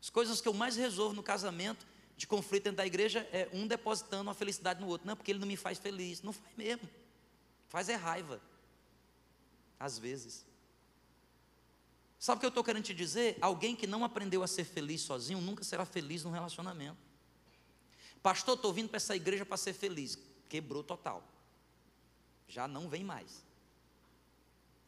As 0.00 0.10
coisas 0.10 0.40
que 0.40 0.48
eu 0.48 0.54
mais 0.54 0.76
resolvo 0.76 1.14
no 1.14 1.22
casamento, 1.22 1.86
de 2.16 2.26
conflito 2.26 2.64
dentro 2.64 2.78
da 2.78 2.86
igreja, 2.86 3.20
é 3.32 3.48
um 3.52 3.66
depositando 3.66 4.22
uma 4.22 4.34
felicidade 4.34 4.80
no 4.80 4.86
outro. 4.86 5.06
Não, 5.06 5.16
porque 5.16 5.30
ele 5.30 5.38
não 5.38 5.46
me 5.46 5.56
faz 5.56 5.78
feliz. 5.78 6.22
Não 6.22 6.32
faz 6.32 6.56
mesmo. 6.56 6.88
Faz 7.68 7.88
é 7.88 7.94
raiva. 7.94 8.40
Às 9.78 9.98
vezes. 9.98 10.46
Sabe 12.18 12.38
o 12.38 12.40
que 12.40 12.46
eu 12.46 12.48
estou 12.48 12.64
querendo 12.64 12.84
te 12.84 12.94
dizer? 12.94 13.36
Alguém 13.40 13.76
que 13.76 13.86
não 13.86 14.04
aprendeu 14.04 14.42
a 14.42 14.46
ser 14.46 14.64
feliz 14.64 15.02
sozinho 15.02 15.40
nunca 15.40 15.62
será 15.62 15.84
feliz 15.84 16.24
no 16.24 16.30
relacionamento. 16.30 16.96
Pastor, 18.22 18.56
estou 18.56 18.72
vindo 18.72 18.88
para 18.88 18.96
essa 18.96 19.14
igreja 19.14 19.44
para 19.44 19.56
ser 19.56 19.74
feliz. 19.74 20.18
Quebrou 20.48 20.82
total. 20.82 21.22
Já 22.48 22.66
não 22.66 22.88
vem 22.88 23.04
mais. 23.04 23.44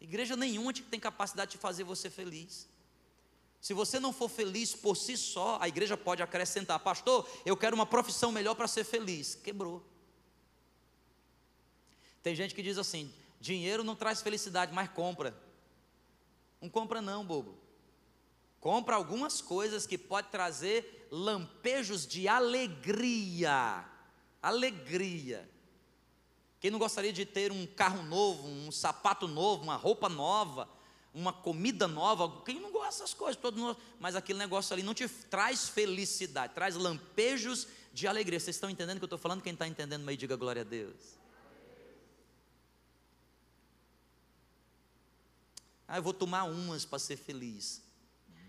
Igreja 0.00 0.36
nenhuma 0.36 0.72
tem 0.72 0.98
capacidade 0.98 1.52
de 1.52 1.58
fazer 1.58 1.84
você 1.84 2.08
feliz. 2.08 2.68
Se 3.60 3.74
você 3.74 3.98
não 3.98 4.12
for 4.12 4.28
feliz 4.28 4.74
por 4.74 4.96
si 4.96 5.16
só, 5.16 5.58
a 5.60 5.68
igreja 5.68 5.96
pode 5.96 6.22
acrescentar: 6.22 6.78
Pastor, 6.78 7.28
eu 7.44 7.56
quero 7.56 7.74
uma 7.74 7.86
profissão 7.86 8.30
melhor 8.30 8.54
para 8.54 8.68
ser 8.68 8.84
feliz. 8.84 9.34
Quebrou. 9.34 9.84
Tem 12.22 12.34
gente 12.34 12.54
que 12.54 12.62
diz 12.62 12.78
assim: 12.78 13.12
dinheiro 13.40 13.82
não 13.82 13.96
traz 13.96 14.22
felicidade, 14.22 14.72
mas 14.72 14.88
compra. 14.90 15.36
Não 16.60 16.68
compra 16.68 17.00
não, 17.00 17.24
bobo. 17.24 17.58
Compra 18.60 18.96
algumas 18.96 19.40
coisas 19.40 19.86
que 19.86 19.96
pode 19.96 20.28
trazer 20.28 21.08
lampejos 21.10 22.06
de 22.06 22.26
alegria. 22.28 23.84
Alegria. 24.42 25.48
Quem 26.60 26.70
não 26.70 26.78
gostaria 26.78 27.12
de 27.12 27.24
ter 27.24 27.52
um 27.52 27.66
carro 27.66 28.02
novo, 28.02 28.48
um 28.48 28.70
sapato 28.72 29.28
novo, 29.28 29.62
uma 29.62 29.76
roupa 29.76 30.08
nova, 30.08 30.68
uma 31.14 31.32
comida 31.32 31.88
nova? 31.88 32.42
Quem 32.44 32.60
não 32.60 32.70
gosta 32.70 33.02
dessas 33.02 33.14
coisas? 33.14 33.40
Todo 33.40 33.58
mundo, 33.58 33.76
mas 33.98 34.14
aquele 34.14 34.38
negócio 34.38 34.72
ali 34.72 34.82
não 34.82 34.94
te 34.94 35.08
traz 35.08 35.68
felicidade, 35.68 36.54
traz 36.54 36.74
lampejos 36.76 37.66
de 37.92 38.06
alegria. 38.06 38.38
Vocês 38.38 38.56
estão 38.56 38.70
entendendo 38.70 38.96
o 38.96 39.00
que 39.00 39.04
eu 39.04 39.06
estou 39.06 39.18
falando? 39.18 39.42
Quem 39.42 39.52
está 39.52 39.66
entendendo 39.66 40.08
aí, 40.08 40.16
diga 40.16 40.36
glória 40.36 40.62
a 40.62 40.64
Deus. 40.64 41.18
Ah, 45.86 45.96
eu 45.96 46.02
vou 46.02 46.12
tomar 46.12 46.44
umas 46.44 46.84
para 46.84 46.98
ser 46.98 47.16
feliz. 47.16 47.82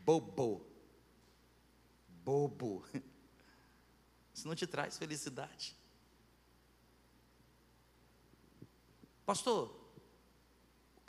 Bobo. 0.03 0.65
Bobo. 2.23 2.85
Isso 4.35 4.47
não 4.47 4.55
te 4.55 4.67
traz 4.67 4.97
felicidade. 4.97 5.75
Pastor, 9.25 9.78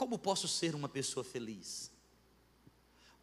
como 0.00 0.18
posso 0.18 0.48
ser 0.48 0.74
uma 0.74 0.88
pessoa 0.88 1.22
feliz? 1.22 1.90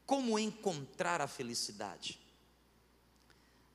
Como 0.05 0.37
encontrar 0.37 1.21
a 1.21 1.27
felicidade? 1.27 2.19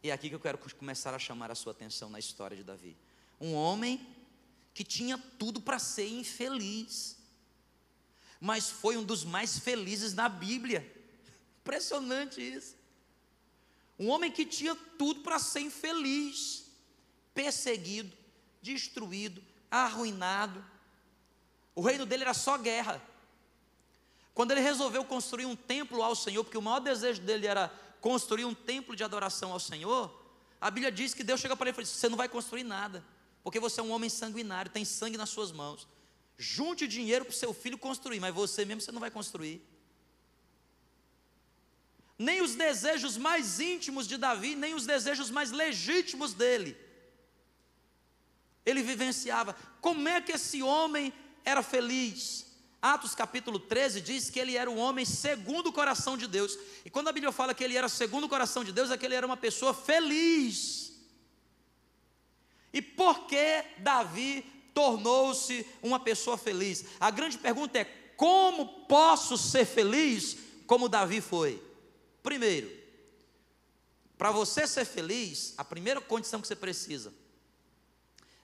E 0.04 0.10
é 0.10 0.12
aqui 0.12 0.28
que 0.28 0.36
eu 0.36 0.40
quero 0.40 0.56
começar 0.78 1.12
a 1.12 1.18
chamar 1.18 1.50
a 1.50 1.56
sua 1.56 1.72
atenção 1.72 2.08
na 2.08 2.20
história 2.20 2.56
de 2.56 2.62
Davi. 2.62 2.96
Um 3.40 3.54
homem 3.54 4.06
que 4.72 4.84
tinha 4.84 5.18
tudo 5.18 5.60
para 5.60 5.80
ser 5.80 6.06
infeliz 6.06 7.16
mas 8.44 8.68
foi 8.68 8.96
um 8.96 9.04
dos 9.04 9.22
mais 9.22 9.56
felizes 9.60 10.14
na 10.14 10.28
Bíblia. 10.28 10.80
Impressionante 11.62 12.40
isso. 12.40 12.74
Um 13.96 14.08
homem 14.08 14.32
que 14.32 14.44
tinha 14.44 14.74
tudo 14.98 15.22
para 15.22 15.38
ser 15.38 15.60
infeliz, 15.60 16.64
perseguido, 17.32 18.16
destruído, 18.60 19.40
arruinado. 19.70 20.64
O 21.74 21.80
reino 21.80 22.04
dele 22.04 22.22
era 22.22 22.34
só 22.34 22.58
guerra. 22.58 23.02
Quando 24.34 24.50
ele 24.50 24.60
resolveu 24.60 25.04
construir 25.04 25.46
um 25.46 25.56
templo 25.56 26.02
ao 26.02 26.14
Senhor, 26.14 26.42
porque 26.44 26.58
o 26.58 26.62
maior 26.62 26.80
desejo 26.80 27.20
dele 27.20 27.46
era 27.46 27.72
construir 28.00 28.44
um 28.44 28.54
templo 28.54 28.96
de 28.96 29.04
adoração 29.04 29.52
ao 29.52 29.60
Senhor, 29.60 30.12
a 30.60 30.70
Bíblia 30.70 30.92
diz 30.92 31.12
que 31.12 31.24
Deus 31.24 31.40
chega 31.40 31.56
para 31.56 31.68
ele 31.68 31.74
e 31.74 31.76
fala: 31.76 31.86
Você 31.86 32.08
não 32.08 32.16
vai 32.16 32.28
construir 32.28 32.64
nada, 32.64 33.04
porque 33.42 33.60
você 33.60 33.80
é 33.80 33.82
um 33.82 33.90
homem 33.90 34.08
sanguinário, 34.08 34.70
tem 34.70 34.84
sangue 34.84 35.16
nas 35.16 35.30
suas 35.30 35.52
mãos. 35.52 35.86
Junte 36.38 36.86
dinheiro 36.86 37.24
para 37.24 37.32
o 37.32 37.36
seu 37.36 37.52
filho 37.52 37.78
construir, 37.78 38.20
mas 38.20 38.34
você 38.34 38.64
mesmo 38.64 38.80
você 38.80 38.92
não 38.92 39.00
vai 39.00 39.10
construir. 39.10 39.62
Nem 42.18 42.40
os 42.40 42.54
desejos 42.54 43.16
mais 43.16 43.60
íntimos 43.60 44.06
de 44.06 44.16
Davi, 44.16 44.54
nem 44.54 44.74
os 44.74 44.86
desejos 44.86 45.30
mais 45.30 45.50
legítimos 45.50 46.32
dele, 46.32 46.76
ele 48.64 48.82
vivenciava. 48.82 49.56
Como 49.80 50.08
é 50.08 50.20
que 50.20 50.32
esse 50.32 50.62
homem 50.62 51.12
era 51.44 51.62
feliz? 51.62 52.46
Atos 52.80 53.14
capítulo 53.14 53.60
13 53.60 54.00
diz 54.00 54.28
que 54.28 54.40
ele 54.40 54.56
era 54.56 54.68
um 54.68 54.76
homem 54.76 55.04
segundo 55.04 55.68
o 55.68 55.72
coração 55.72 56.16
de 56.16 56.26
Deus. 56.26 56.58
E 56.84 56.90
quando 56.90 57.08
a 57.08 57.12
Bíblia 57.12 57.30
fala 57.30 57.54
que 57.54 57.62
ele 57.62 57.76
era 57.76 57.88
segundo 57.88 58.24
o 58.24 58.28
coração 58.28 58.64
de 58.64 58.72
Deus, 58.72 58.90
é 58.90 58.98
que 58.98 59.06
ele 59.06 59.14
era 59.14 59.24
uma 59.24 59.36
pessoa 59.36 59.72
feliz. 59.72 60.92
E 62.72 62.82
por 62.82 63.26
que 63.26 63.64
Davi 63.78 64.44
tornou-se 64.74 65.64
uma 65.80 66.00
pessoa 66.00 66.36
feliz? 66.36 66.84
A 66.98 67.10
grande 67.10 67.38
pergunta 67.38 67.78
é: 67.78 67.84
como 68.16 68.86
posso 68.86 69.38
ser 69.38 69.64
feliz 69.64 70.36
como 70.66 70.88
Davi 70.88 71.20
foi? 71.20 71.62
Primeiro, 72.22 72.70
para 74.18 74.30
você 74.30 74.66
ser 74.66 74.84
feliz, 74.84 75.54
a 75.56 75.64
primeira 75.64 76.00
condição 76.00 76.40
que 76.40 76.48
você 76.48 76.56
precisa 76.56 77.12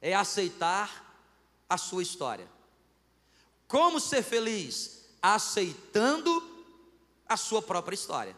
é 0.01 0.15
aceitar 0.15 1.25
a 1.69 1.77
sua 1.77 2.03
história. 2.03 2.49
Como 3.69 4.01
ser 4.01 4.23
feliz? 4.23 5.05
Aceitando 5.23 6.43
a 7.29 7.37
sua 7.37 7.61
própria 7.61 7.95
história. 7.95 8.35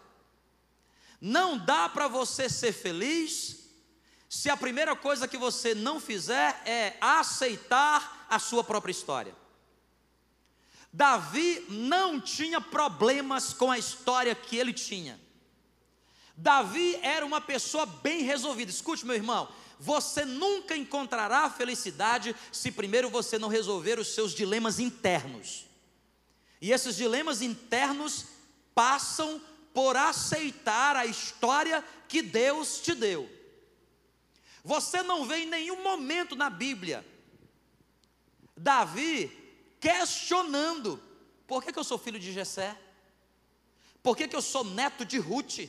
Não 1.21 1.57
dá 1.57 1.89
para 1.89 2.09
você 2.09 2.49
ser 2.49 2.73
feliz 2.73 3.61
se 4.29 4.51
a 4.51 4.57
primeira 4.57 4.97
coisa 4.97 5.29
que 5.29 5.37
você 5.37 5.75
não 5.75 6.01
fizer 6.01 6.61
é 6.67 6.97
aceitar 7.01 8.27
a 8.29 8.39
sua 8.39 8.65
própria 8.65 8.93
história. 8.93 9.35
Davi 10.93 11.65
não 11.69 12.21
tinha 12.21 12.61
problemas 12.61 13.53
com 13.53 13.71
a 13.71 13.79
história 13.79 14.35
que 14.35 14.57
ele 14.57 14.73
tinha. 14.73 15.21
Davi 16.37 16.99
era 17.03 17.25
uma 17.25 17.41
pessoa 17.41 17.87
bem 17.87 18.23
resolvida. 18.23 18.71
Escute, 18.71 19.07
meu 19.07 19.15
irmão, 19.15 19.49
você 19.81 20.27
nunca 20.27 20.77
encontrará 20.77 21.49
felicidade 21.49 22.37
se 22.53 22.71
primeiro 22.71 23.09
você 23.09 23.39
não 23.39 23.49
resolver 23.49 23.99
os 23.99 24.15
seus 24.15 24.33
dilemas 24.33 24.79
internos. 24.79 25.67
E 26.61 26.71
esses 26.71 26.97
dilemas 26.97 27.41
internos 27.41 28.27
passam 28.75 29.41
por 29.73 29.97
aceitar 29.97 30.97
a 30.97 31.07
história 31.07 31.83
que 32.07 32.21
Deus 32.21 32.81
te 32.81 32.95
deu. 32.95 33.27
Você 34.63 35.03
não 35.03 35.25
vê 35.25 35.39
em 35.39 35.47
nenhum 35.47 35.83
momento 35.83 36.37
na 36.37 36.51
Bíblia 36.51 37.03
Davi 38.55 39.35
questionando: 39.81 41.03
por 41.47 41.65
que, 41.65 41.73
que 41.73 41.79
eu 41.79 41.85
sou 41.85 41.97
filho 41.97 42.19
de 42.19 42.35
Jessé? 42.35 42.79
Por 44.03 44.15
que, 44.15 44.29
que 44.29 44.37
eu 44.37 44.43
sou 44.43 44.63
neto 44.63 45.07
de 45.07 45.17
Ruth? 45.19 45.61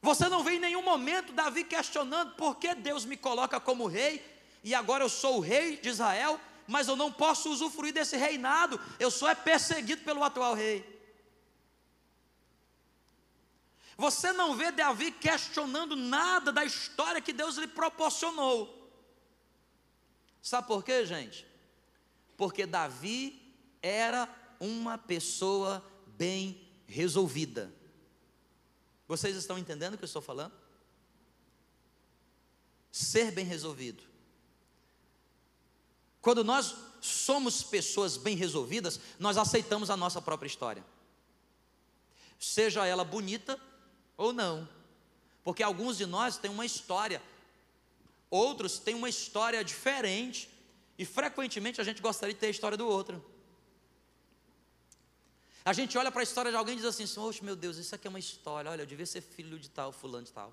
Você 0.00 0.28
não 0.28 0.44
vê 0.44 0.52
em 0.52 0.60
nenhum 0.60 0.82
momento 0.82 1.32
Davi 1.32 1.64
questionando 1.64 2.34
por 2.34 2.56
que 2.56 2.74
Deus 2.74 3.04
me 3.04 3.16
coloca 3.16 3.58
como 3.58 3.86
rei 3.86 4.24
e 4.62 4.74
agora 4.74 5.04
eu 5.04 5.08
sou 5.08 5.38
o 5.38 5.40
rei 5.40 5.76
de 5.76 5.88
Israel, 5.88 6.40
mas 6.66 6.88
eu 6.88 6.96
não 6.96 7.10
posso 7.10 7.50
usufruir 7.50 7.92
desse 7.92 8.16
reinado, 8.16 8.80
eu 8.98 9.10
só 9.10 9.28
é 9.28 9.34
perseguido 9.34 10.02
pelo 10.02 10.22
atual 10.22 10.54
rei. 10.54 10.98
Você 13.96 14.32
não 14.32 14.54
vê 14.54 14.70
Davi 14.70 15.10
questionando 15.10 15.96
nada 15.96 16.52
da 16.52 16.64
história 16.64 17.20
que 17.20 17.32
Deus 17.32 17.56
lhe 17.56 17.66
proporcionou. 17.66 18.78
Sabe 20.40 20.68
por 20.68 20.84
quê, 20.84 21.04
gente? 21.04 21.44
Porque 22.36 22.64
Davi 22.64 23.56
era 23.82 24.28
uma 24.60 24.96
pessoa 24.96 25.84
bem 26.06 26.68
resolvida. 26.86 27.74
Vocês 29.08 29.34
estão 29.34 29.58
entendendo 29.58 29.94
o 29.94 29.98
que 29.98 30.04
eu 30.04 30.06
estou 30.06 30.20
falando? 30.20 30.52
Ser 32.92 33.32
bem 33.32 33.46
resolvido. 33.46 34.02
Quando 36.20 36.44
nós 36.44 36.74
somos 37.00 37.62
pessoas 37.62 38.18
bem 38.18 38.36
resolvidas, 38.36 39.00
nós 39.18 39.38
aceitamos 39.38 39.88
a 39.88 39.96
nossa 39.96 40.20
própria 40.20 40.46
história. 40.46 40.84
Seja 42.38 42.86
ela 42.86 43.02
bonita 43.02 43.58
ou 44.16 44.32
não. 44.32 44.68
Porque 45.42 45.62
alguns 45.62 45.96
de 45.96 46.04
nós 46.04 46.36
têm 46.36 46.50
uma 46.50 46.66
história, 46.66 47.22
outros 48.28 48.78
têm 48.78 48.94
uma 48.94 49.08
história 49.08 49.64
diferente, 49.64 50.50
e 50.98 51.06
frequentemente 51.06 51.80
a 51.80 51.84
gente 51.84 52.02
gostaria 52.02 52.34
de 52.34 52.40
ter 52.40 52.48
a 52.48 52.50
história 52.50 52.76
do 52.76 52.86
outro. 52.86 53.24
A 55.68 55.74
gente 55.74 55.98
olha 55.98 56.10
para 56.10 56.22
a 56.22 56.24
história 56.24 56.50
de 56.50 56.56
alguém 56.56 56.72
e 56.72 56.76
diz 56.78 56.86
assim: 56.86 57.04
Oxe, 57.20 57.44
meu 57.44 57.54
Deus, 57.54 57.76
isso 57.76 57.94
aqui 57.94 58.06
é 58.06 58.08
uma 58.08 58.18
história. 58.18 58.70
Olha, 58.70 58.80
eu 58.80 58.86
devia 58.86 59.04
ser 59.04 59.20
filho 59.20 59.58
de 59.58 59.68
tal, 59.68 59.92
fulano 59.92 60.24
de 60.24 60.32
tal. 60.32 60.50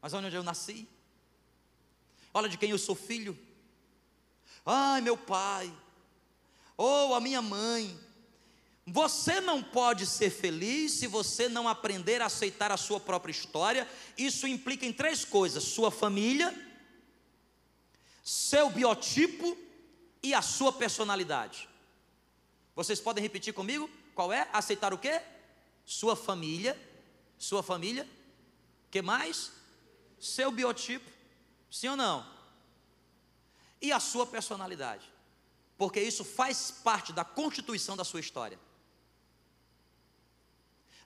Mas 0.00 0.14
olha 0.14 0.26
onde 0.26 0.36
eu 0.36 0.42
nasci. 0.42 0.88
Olha 2.32 2.48
de 2.48 2.56
quem 2.56 2.70
eu 2.70 2.78
sou 2.78 2.94
filho. 2.94 3.38
Ai, 4.64 5.02
meu 5.02 5.18
pai. 5.18 5.70
Ou 6.78 7.10
oh, 7.10 7.14
a 7.14 7.20
minha 7.20 7.42
mãe. 7.42 8.00
Você 8.86 9.38
não 9.38 9.62
pode 9.62 10.06
ser 10.06 10.30
feliz 10.30 10.92
se 10.92 11.06
você 11.06 11.46
não 11.46 11.68
aprender 11.68 12.22
a 12.22 12.26
aceitar 12.26 12.72
a 12.72 12.78
sua 12.78 12.98
própria 12.98 13.32
história. 13.32 13.86
Isso 14.16 14.46
implica 14.46 14.86
em 14.86 14.94
três 14.94 15.26
coisas: 15.26 15.62
sua 15.62 15.90
família, 15.90 16.58
seu 18.22 18.70
biotipo 18.70 19.58
e 20.22 20.32
a 20.32 20.40
sua 20.40 20.72
personalidade. 20.72 21.68
Vocês 22.74 23.00
podem 23.00 23.22
repetir 23.22 23.54
comigo? 23.54 23.88
Qual 24.14 24.32
é? 24.32 24.48
Aceitar 24.52 24.92
o 24.92 24.98
quê? 24.98 25.22
Sua 25.84 26.16
família. 26.16 26.78
Sua 27.38 27.62
família. 27.62 28.08
Que 28.90 29.00
mais? 29.00 29.52
Seu 30.18 30.50
biotipo. 30.50 31.10
Sim 31.70 31.88
ou 31.88 31.96
não? 31.96 32.26
E 33.80 33.92
a 33.92 34.00
sua 34.00 34.26
personalidade. 34.26 35.12
Porque 35.76 36.00
isso 36.00 36.24
faz 36.24 36.70
parte 36.70 37.12
da 37.12 37.24
constituição 37.24 37.96
da 37.96 38.04
sua 38.04 38.20
história. 38.20 38.58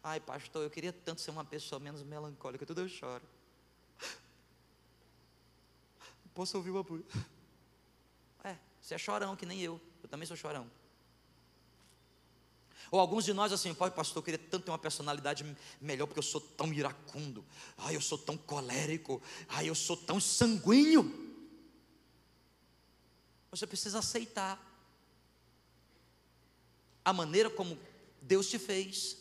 Ai, 0.02 0.20
pastor, 0.20 0.62
eu 0.62 0.70
queria 0.70 0.92
tanto 0.92 1.20
ser 1.20 1.30
uma 1.30 1.44
pessoa 1.44 1.78
menos 1.78 2.02
melancólica, 2.02 2.64
tudo 2.64 2.82
eu 2.82 2.88
choro. 2.88 3.26
Posso 6.34 6.56
ouvir 6.56 6.70
uma 6.70 6.84
É, 8.44 8.56
você 8.80 8.94
é 8.94 8.98
chorão 8.98 9.34
que 9.34 9.44
nem 9.44 9.60
eu. 9.60 9.80
Eu 10.02 10.08
também 10.08 10.26
sou 10.26 10.36
chorão. 10.36 10.70
Ou 12.90 12.98
alguns 12.98 13.24
de 13.24 13.32
nós 13.32 13.52
assim, 13.52 13.74
pai, 13.74 13.90
pastor, 13.90 14.18
eu 14.18 14.22
queria 14.22 14.38
tanto 14.38 14.64
ter 14.64 14.70
uma 14.70 14.78
personalidade 14.78 15.44
melhor, 15.80 16.06
porque 16.06 16.18
eu 16.18 16.22
sou 16.22 16.40
tão 16.40 16.72
iracundo, 16.72 17.44
ai, 17.76 17.96
eu 17.96 18.00
sou 18.00 18.16
tão 18.16 18.36
colérico, 18.36 19.22
ai, 19.48 19.68
eu 19.68 19.74
sou 19.74 19.96
tão 19.96 20.18
sanguíneo. 20.18 21.26
Você 23.50 23.66
precisa 23.66 23.98
aceitar 23.98 24.64
a 27.04 27.12
maneira 27.12 27.50
como 27.50 27.78
Deus 28.22 28.48
te 28.48 28.58
fez, 28.58 29.18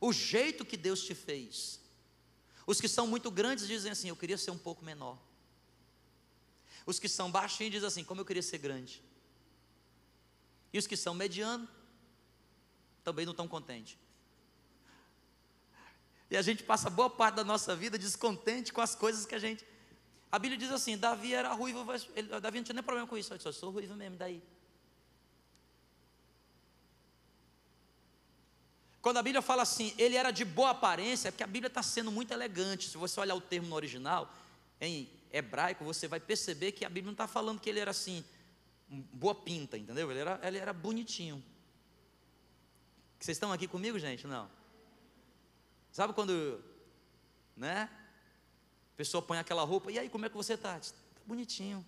o 0.00 0.12
jeito 0.12 0.64
que 0.64 0.76
Deus 0.76 1.02
te 1.02 1.14
fez. 1.14 1.80
Os 2.66 2.80
que 2.80 2.88
são 2.88 3.06
muito 3.06 3.30
grandes 3.30 3.66
dizem 3.66 3.92
assim: 3.92 4.08
Eu 4.08 4.16
queria 4.16 4.38
ser 4.38 4.50
um 4.50 4.58
pouco 4.58 4.84
menor. 4.84 5.18
Os 6.86 6.98
que 6.98 7.08
são 7.08 7.30
baixinhos 7.30 7.72
dizem 7.72 7.86
assim: 7.86 8.04
Como 8.04 8.20
eu 8.20 8.24
queria 8.24 8.42
ser 8.42 8.58
grande. 8.58 9.02
E 10.72 10.78
os 10.78 10.86
que 10.86 10.96
são 10.96 11.14
medianos 11.14 11.68
também 13.04 13.26
não 13.26 13.32
estão 13.32 13.46
contentes. 13.46 13.98
E 16.30 16.36
a 16.36 16.42
gente 16.42 16.62
passa 16.62 16.90
boa 16.90 17.10
parte 17.10 17.36
da 17.36 17.44
nossa 17.44 17.76
vida 17.76 17.98
descontente 17.98 18.72
com 18.72 18.80
as 18.80 18.94
coisas 18.94 19.26
que 19.26 19.34
a 19.34 19.38
gente. 19.38 19.64
A 20.32 20.38
Bíblia 20.38 20.58
diz 20.58 20.72
assim: 20.72 20.96
Davi 20.96 21.34
era 21.34 21.52
ruivo, 21.52 21.86
ele, 22.16 22.28
Davi 22.40 22.58
não 22.58 22.64
tinha 22.64 22.74
nem 22.74 22.82
problema 22.82 23.06
com 23.06 23.16
isso. 23.16 23.32
Eu 23.32 23.38
disse, 23.38 23.52
sou 23.52 23.70
ruivo 23.70 23.94
mesmo, 23.94 24.16
daí. 24.16 24.42
Quando 29.00 29.18
a 29.18 29.22
Bíblia 29.22 29.42
fala 29.42 29.62
assim, 29.62 29.94
ele 29.98 30.16
era 30.16 30.30
de 30.30 30.46
boa 30.46 30.70
aparência, 30.70 31.28
é 31.28 31.30
porque 31.30 31.44
a 31.44 31.46
Bíblia 31.46 31.68
está 31.68 31.82
sendo 31.82 32.10
muito 32.10 32.32
elegante. 32.32 32.88
Se 32.88 32.96
você 32.96 33.20
olhar 33.20 33.34
o 33.34 33.40
termo 33.40 33.68
no 33.68 33.76
original, 33.76 34.32
em 34.80 35.10
hebraico, 35.30 35.84
você 35.84 36.08
vai 36.08 36.18
perceber 36.18 36.72
que 36.72 36.86
a 36.86 36.88
Bíblia 36.88 37.04
não 37.04 37.12
está 37.12 37.28
falando 37.28 37.60
que 37.60 37.68
ele 37.68 37.80
era 37.80 37.90
assim, 37.90 38.24
boa 38.88 39.34
pinta, 39.34 39.76
entendeu? 39.76 40.10
Ele 40.10 40.20
era, 40.20 40.40
ele 40.42 40.56
era 40.56 40.72
bonitinho. 40.72 41.44
Vocês 43.18 43.36
estão 43.36 43.52
aqui 43.52 43.66
comigo, 43.66 43.98
gente? 43.98 44.26
Não. 44.26 44.50
Sabe 45.92 46.12
quando, 46.12 46.62
né? 47.56 47.88
A 48.92 48.96
pessoa 48.96 49.22
põe 49.22 49.38
aquela 49.38 49.62
roupa, 49.62 49.90
e 49.90 49.98
aí, 49.98 50.08
como 50.08 50.26
é 50.26 50.28
que 50.28 50.36
você 50.36 50.54
está? 50.54 50.76
Está 50.78 50.98
bonitinho. 51.26 51.84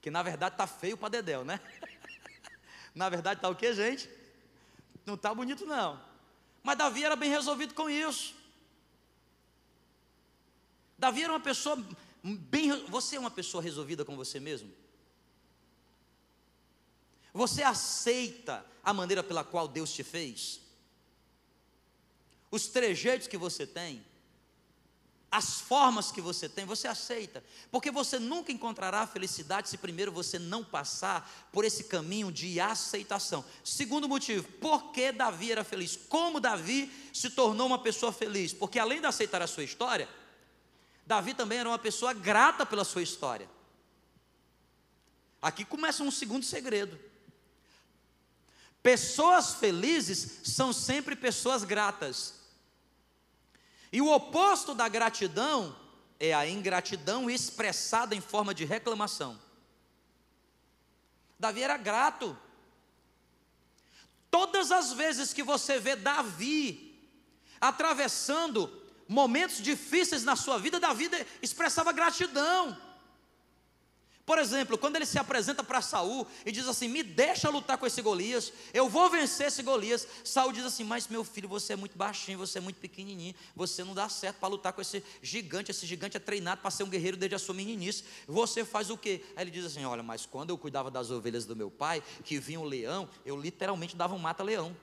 Que 0.00 0.10
na 0.10 0.22
verdade 0.22 0.54
está 0.54 0.66
feio 0.66 0.96
para 0.96 1.08
Dedéu, 1.08 1.44
né? 1.44 1.60
na 2.94 3.08
verdade 3.08 3.38
está 3.38 3.48
o 3.48 3.56
que, 3.56 3.72
gente? 3.74 4.08
Não 5.06 5.14
está 5.14 5.34
bonito, 5.34 5.66
não. 5.66 6.00
Mas 6.62 6.78
Davi 6.78 7.04
era 7.04 7.16
bem 7.16 7.30
resolvido 7.30 7.74
com 7.74 7.88
isso. 7.88 8.34
Davi 10.98 11.22
era 11.22 11.32
uma 11.32 11.40
pessoa 11.40 11.82
bem. 12.22 12.86
Você 12.86 13.16
é 13.16 13.20
uma 13.20 13.30
pessoa 13.30 13.62
resolvida 13.62 14.04
com 14.04 14.16
você 14.16 14.40
mesmo? 14.40 14.72
Você 17.34 17.62
aceita 17.62 18.64
a 18.82 18.94
maneira 18.94 19.22
pela 19.22 19.44
qual 19.44 19.68
Deus 19.68 19.92
te 19.92 20.02
fez? 20.02 20.60
Os 22.50 22.68
trejeitos 22.68 23.26
que 23.26 23.36
você 23.36 23.66
tem? 23.66 24.02
as 25.34 25.60
formas 25.60 26.12
que 26.12 26.20
você 26.20 26.48
tem, 26.48 26.64
você 26.64 26.86
aceita, 26.86 27.42
porque 27.68 27.90
você 27.90 28.20
nunca 28.20 28.52
encontrará 28.52 29.04
felicidade 29.04 29.68
se 29.68 29.76
primeiro 29.76 30.12
você 30.12 30.38
não 30.38 30.62
passar 30.62 31.48
por 31.50 31.64
esse 31.64 31.82
caminho 31.84 32.30
de 32.30 32.60
aceitação. 32.60 33.44
Segundo 33.64 34.08
motivo, 34.08 34.46
por 34.60 34.92
que 34.92 35.10
Davi 35.10 35.50
era 35.50 35.64
feliz? 35.64 35.98
Como 36.08 36.38
Davi 36.38 36.88
se 37.12 37.30
tornou 37.30 37.66
uma 37.66 37.80
pessoa 37.80 38.12
feliz? 38.12 38.52
Porque 38.52 38.78
além 38.78 39.00
de 39.00 39.08
aceitar 39.08 39.42
a 39.42 39.48
sua 39.48 39.64
história, 39.64 40.08
Davi 41.04 41.34
também 41.34 41.58
era 41.58 41.68
uma 41.68 41.80
pessoa 41.80 42.14
grata 42.14 42.64
pela 42.64 42.84
sua 42.84 43.02
história. 43.02 43.50
Aqui 45.42 45.64
começa 45.64 46.04
um 46.04 46.12
segundo 46.12 46.44
segredo. 46.44 46.96
Pessoas 48.84 49.54
felizes 49.54 50.40
são 50.44 50.70
sempre 50.70 51.16
pessoas 51.16 51.64
gratas. 51.64 52.34
E 53.90 54.02
o 54.02 54.12
oposto 54.12 54.74
da 54.74 54.86
gratidão 54.88 55.74
é 56.20 56.34
a 56.34 56.46
ingratidão 56.46 57.30
expressada 57.30 58.14
em 58.14 58.20
forma 58.20 58.52
de 58.52 58.66
reclamação. 58.66 59.40
Davi 61.38 61.62
era 61.62 61.78
grato. 61.78 62.36
Todas 64.30 64.70
as 64.70 64.92
vezes 64.92 65.32
que 65.32 65.42
você 65.42 65.80
vê 65.80 65.96
Davi 65.96 67.08
atravessando 67.58 68.70
momentos 69.08 69.62
difíceis 69.62 70.24
na 70.24 70.36
sua 70.36 70.58
vida, 70.58 70.78
Davi 70.78 71.10
expressava 71.40 71.90
gratidão. 71.90 72.78
Por 74.26 74.38
exemplo, 74.38 74.78
quando 74.78 74.96
ele 74.96 75.04
se 75.04 75.18
apresenta 75.18 75.62
para 75.62 75.82
Saul 75.82 76.26
e 76.46 76.52
diz 76.52 76.66
assim: 76.66 76.88
"Me 76.88 77.02
deixa 77.02 77.50
lutar 77.50 77.76
com 77.76 77.86
esse 77.86 78.00
Golias, 78.00 78.52
eu 78.72 78.88
vou 78.88 79.10
vencer 79.10 79.48
esse 79.48 79.62
Golias". 79.62 80.08
Saul 80.24 80.50
diz 80.50 80.64
assim: 80.64 80.82
"Mas 80.82 81.06
meu 81.06 81.22
filho, 81.22 81.46
você 81.46 81.74
é 81.74 81.76
muito 81.76 81.98
baixinho, 81.98 82.38
você 82.38 82.56
é 82.56 82.60
muito 82.60 82.80
pequenininho, 82.80 83.34
você 83.54 83.84
não 83.84 83.92
dá 83.92 84.08
certo 84.08 84.38
para 84.38 84.48
lutar 84.48 84.72
com 84.72 84.80
esse 84.80 85.04
gigante. 85.22 85.70
Esse 85.70 85.86
gigante 85.86 86.16
é 86.16 86.20
treinado 86.20 86.62
para 86.62 86.70
ser 86.70 86.84
um 86.84 86.88
guerreiro 86.88 87.18
desde 87.18 87.34
a 87.34 87.38
sua 87.38 87.54
meninice. 87.54 88.04
Você 88.26 88.64
faz 88.64 88.88
o 88.88 88.96
quê?". 88.96 89.22
Aí 89.36 89.44
ele 89.44 89.50
diz 89.50 89.66
assim: 89.66 89.84
"Olha, 89.84 90.02
mas 90.02 90.24
quando 90.24 90.48
eu 90.48 90.56
cuidava 90.56 90.90
das 90.90 91.10
ovelhas 91.10 91.44
do 91.44 91.54
meu 91.54 91.70
pai, 91.70 92.02
que 92.24 92.38
vinha 92.38 92.60
um 92.60 92.64
leão, 92.64 93.06
eu 93.26 93.38
literalmente 93.38 93.94
dava 93.94 94.14
um 94.14 94.18
mata-leão. 94.18 94.74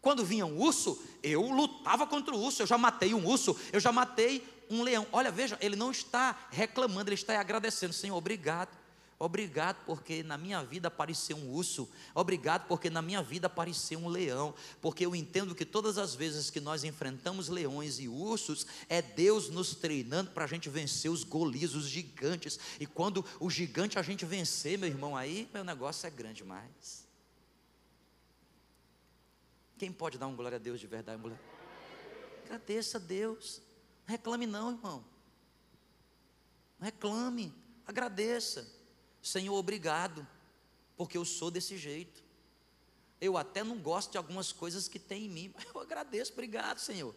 Quando 0.00 0.24
vinha 0.24 0.46
um 0.46 0.58
urso, 0.58 0.98
eu 1.22 1.42
lutava 1.42 2.06
contra 2.06 2.34
o 2.34 2.40
urso. 2.40 2.62
Eu 2.62 2.66
já 2.66 2.78
matei 2.78 3.12
um 3.12 3.26
urso, 3.26 3.54
eu 3.70 3.78
já 3.78 3.92
matei 3.92 4.42
um 4.70 4.82
leão. 4.82 5.06
Olha, 5.10 5.30
veja, 5.30 5.58
ele 5.60 5.76
não 5.76 5.90
está 5.90 6.46
reclamando, 6.50 7.10
ele 7.10 7.14
está 7.14 7.38
agradecendo. 7.38 7.92
Senhor, 7.92 8.16
obrigado. 8.16 8.78
Obrigado 9.22 9.84
porque 9.84 10.22
na 10.22 10.38
minha 10.38 10.62
vida 10.64 10.88
apareceu 10.88 11.36
um 11.36 11.52
urso. 11.52 11.86
Obrigado 12.14 12.66
porque 12.66 12.88
na 12.88 13.02
minha 13.02 13.22
vida 13.22 13.48
apareceu 13.48 13.98
um 13.98 14.08
leão. 14.08 14.54
Porque 14.80 15.04
eu 15.04 15.14
entendo 15.14 15.54
que 15.54 15.66
todas 15.66 15.98
as 15.98 16.14
vezes 16.14 16.48
que 16.48 16.58
nós 16.58 16.84
enfrentamos 16.84 17.50
leões 17.50 18.00
e 18.00 18.08
ursos, 18.08 18.66
é 18.88 19.02
Deus 19.02 19.50
nos 19.50 19.74
treinando 19.74 20.30
para 20.30 20.44
a 20.44 20.48
gente 20.48 20.70
vencer 20.70 21.10
os 21.10 21.22
golis, 21.22 21.74
os 21.74 21.86
gigantes. 21.86 22.58
E 22.80 22.86
quando 22.86 23.22
o 23.38 23.50
gigante 23.50 23.98
a 23.98 24.02
gente 24.02 24.24
vencer, 24.24 24.78
meu 24.78 24.88
irmão, 24.88 25.14
aí 25.14 25.46
meu 25.52 25.64
negócio 25.64 26.06
é 26.06 26.10
grande 26.10 26.36
demais. 26.36 27.06
Quem 29.76 29.92
pode 29.92 30.16
dar 30.16 30.28
um 30.28 30.36
glória 30.36 30.56
a 30.56 30.58
Deus 30.58 30.80
de 30.80 30.86
verdade, 30.86 31.20
mulher? 31.20 31.38
Agradeça 32.46 32.96
a 32.96 33.00
Deus. 33.00 33.60
Reclame 34.10 34.44
não, 34.44 34.72
irmão. 34.72 35.04
Reclame, 36.80 37.54
agradeça. 37.86 38.68
Senhor, 39.22 39.54
obrigado, 39.54 40.26
porque 40.96 41.16
eu 41.16 41.24
sou 41.24 41.50
desse 41.50 41.78
jeito. 41.78 42.24
Eu 43.20 43.36
até 43.36 43.62
não 43.62 43.78
gosto 43.78 44.10
de 44.10 44.18
algumas 44.18 44.50
coisas 44.50 44.88
que 44.88 44.98
tem 44.98 45.26
em 45.26 45.28
mim, 45.28 45.52
mas 45.54 45.64
eu 45.64 45.80
agradeço, 45.80 46.32
obrigado, 46.32 46.78
Senhor. 46.78 47.14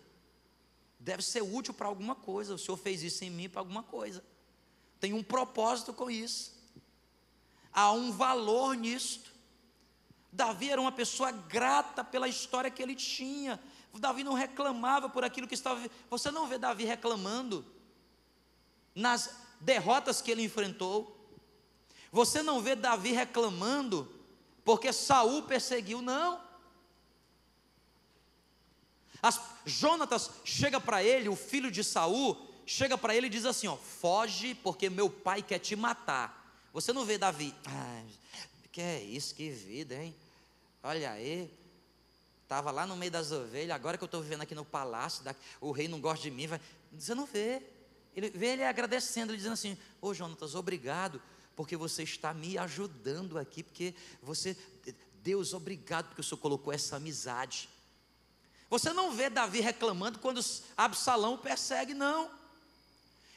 Deve 0.99 1.23
ser 1.23 1.41
útil 1.41 1.73
para 1.73 1.87
alguma 1.87 2.13
coisa. 2.13 2.53
O 2.53 2.59
Senhor 2.59 2.77
fez 2.77 3.01
isso 3.01 3.23
em 3.25 3.31
mim 3.31 3.49
para 3.49 3.61
alguma 3.61 3.81
coisa. 3.81 4.23
Tem 4.99 5.13
um 5.13 5.23
propósito 5.23 5.93
com 5.93 6.11
isso. 6.11 6.53
Há 7.71 7.91
um 7.91 8.11
valor 8.11 8.75
nisto. 8.75 9.31
Davi 10.31 10.69
era 10.69 10.79
uma 10.79 10.91
pessoa 10.91 11.31
grata 11.31 12.03
pela 12.03 12.27
história 12.27 12.69
que 12.69 12.83
ele 12.83 12.95
tinha. 12.95 13.59
Davi 13.99 14.23
não 14.23 14.33
reclamava 14.33 15.07
por 15.07 15.23
aquilo 15.23 15.47
que 15.47 15.53
estava. 15.53 15.79
Você 16.09 16.31
não 16.31 16.47
vê 16.47 16.57
Davi 16.57 16.83
reclamando 16.83 17.65
nas 18.95 19.37
derrotas 19.59 20.21
que 20.21 20.31
ele 20.31 20.43
enfrentou. 20.43 21.15
Você 22.11 22.41
não 22.41 22.61
vê 22.61 22.75
Davi 22.75 23.11
reclamando 23.11 24.11
porque 24.63 24.93
Saul 24.93 25.43
perseguiu, 25.43 26.01
não. 26.01 26.41
As, 29.21 29.39
Jonatas 29.65 30.29
chega 30.43 30.79
para 30.79 31.03
ele, 31.03 31.29
o 31.29 31.35
filho 31.35 31.71
de 31.71 31.83
Saul, 31.83 32.37
chega 32.65 32.97
para 32.97 33.15
ele 33.15 33.27
e 33.27 33.29
diz 33.29 33.45
assim: 33.45 33.67
ó, 33.67 33.77
foge 33.77 34.55
porque 34.55 34.89
meu 34.89 35.09
pai 35.09 35.41
quer 35.41 35.59
te 35.59 35.75
matar. 35.75 36.41
Você 36.73 36.91
não 36.91 37.05
vê 37.05 37.17
Davi, 37.17 37.53
ah, 37.65 38.03
que 38.71 38.81
é 38.81 39.01
isso, 39.01 39.35
que 39.35 39.49
vida, 39.49 39.95
hein? 39.95 40.15
Olha 40.81 41.11
aí, 41.11 41.49
Estava 42.43 42.69
lá 42.69 42.85
no 42.85 42.95
meio 42.95 43.11
das 43.11 43.31
ovelhas, 43.31 43.75
agora 43.75 43.97
que 43.97 44.03
eu 44.03 44.05
estou 44.05 44.21
vivendo 44.21 44.41
aqui 44.41 44.53
no 44.53 44.63
palácio, 44.63 45.23
o 45.59 45.71
rei 45.71 45.87
não 45.87 45.99
gosta 45.99 46.21
de 46.21 46.29
mim. 46.29 46.45
Vai, 46.45 46.61
você 46.91 47.15
não 47.15 47.25
vê. 47.25 47.63
Ele 48.15 48.29
vê 48.29 48.47
ele 48.47 48.63
agradecendo, 48.63 49.31
ele 49.31 49.37
dizendo 49.37 49.53
assim: 49.53 49.77
Ô 50.01 50.09
oh, 50.09 50.13
Jonatas, 50.13 50.53
obrigado, 50.53 51.21
porque 51.55 51.75
você 51.75 52.03
está 52.03 52.33
me 52.33 52.57
ajudando 52.57 53.39
aqui, 53.39 53.63
porque 53.63 53.95
você, 54.21 54.55
Deus, 55.23 55.53
obrigado, 55.53 56.07
porque 56.07 56.21
o 56.21 56.23
Senhor 56.23 56.37
colocou 56.37 56.71
essa 56.71 56.97
amizade. 56.97 57.69
Você 58.69 58.91
não 58.91 59.11
vê 59.11 59.29
Davi 59.29 59.61
reclamando 59.61 60.19
quando 60.19 60.41
Absalão 60.75 61.35
o 61.35 61.37
persegue, 61.37 61.93
não. 61.93 62.29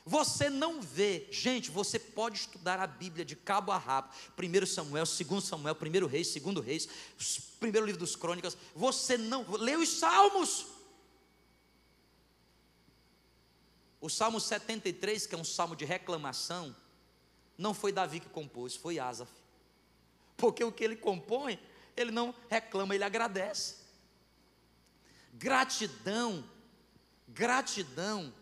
Você 0.08 0.48
não 0.48 0.80
vê, 0.80 1.26
gente, 1.32 1.68
você 1.68 1.98
pode 1.98 2.38
estudar 2.38 2.78
a 2.78 2.86
Bíblia 2.86 3.24
de 3.24 3.34
cabo 3.34 3.72
a 3.72 3.76
rabo, 3.76 4.08
1 4.38 4.64
Samuel, 4.64 5.04
2 5.04 5.42
Samuel, 5.42 5.74
1 5.74 6.06
Reis, 6.06 6.32
2 6.32 6.64
Reis, 6.64 6.88
primeiro 7.58 7.84
livro 7.84 7.98
dos 7.98 8.14
Crônicas, 8.14 8.56
você 8.72 9.18
não, 9.18 9.44
lê 9.56 9.74
os 9.74 9.98
Salmos. 9.98 10.66
O 14.00 14.08
Salmo 14.08 14.38
73, 14.40 15.26
que 15.26 15.34
é 15.34 15.38
um 15.38 15.42
salmo 15.42 15.74
de 15.74 15.84
reclamação, 15.84 16.74
não 17.58 17.74
foi 17.74 17.90
Davi 17.90 18.20
que 18.20 18.28
compôs, 18.28 18.76
foi 18.76 19.00
Asaf. 19.00 19.32
Porque 20.36 20.62
o 20.62 20.70
que 20.70 20.84
ele 20.84 20.94
compõe, 20.94 21.58
ele 21.96 22.12
não 22.12 22.32
reclama, 22.48 22.94
ele 22.94 23.02
agradece. 23.02 23.78
Gratidão, 25.32 26.48
gratidão 27.26 28.32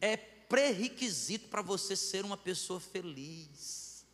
é 0.00 0.16
pré-requisito 0.50 1.48
para 1.48 1.62
você 1.62 1.94
ser 1.94 2.24
uma 2.24 2.36
pessoa 2.36 2.80
feliz. 2.80 4.04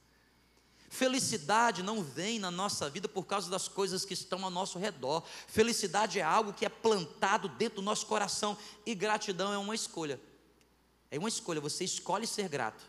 Felicidade 0.91 1.83
não 1.83 2.03
vem 2.03 2.39
na 2.39 2.51
nossa 2.51 2.91
vida 2.91 3.09
por 3.09 3.25
causa 3.25 3.51
das 3.51 3.67
coisas 3.69 4.05
que 4.05 4.13
estão 4.13 4.45
ao 4.45 4.51
nosso 4.51 4.79
redor. 4.79 5.25
Felicidade 5.49 6.21
é 6.21 6.23
algo 6.23 6.53
que 6.53 6.67
é 6.67 6.69
plantado 6.69 7.49
dentro 7.49 7.77
do 7.77 7.83
nosso 7.83 8.07
coração. 8.07 8.57
E 8.85 8.95
gratidão 8.95 9.53
é 9.53 9.59
uma 9.59 9.75
escolha. 9.75 10.21
É 11.11 11.19
uma 11.19 11.29
escolha, 11.29 11.61
você 11.61 11.85
escolhe 11.85 12.27
ser 12.27 12.49
grato. 12.49 12.85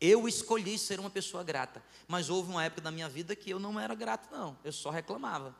Eu 0.00 0.26
escolhi 0.26 0.78
ser 0.78 0.98
uma 0.98 1.10
pessoa 1.10 1.44
grata, 1.44 1.84
mas 2.08 2.30
houve 2.30 2.50
uma 2.50 2.64
época 2.64 2.80
da 2.80 2.90
minha 2.90 3.08
vida 3.08 3.36
que 3.36 3.50
eu 3.50 3.58
não 3.58 3.78
era 3.78 3.94
grato, 3.94 4.34
não, 4.34 4.56
eu 4.64 4.72
só 4.72 4.88
reclamava. 4.88 5.54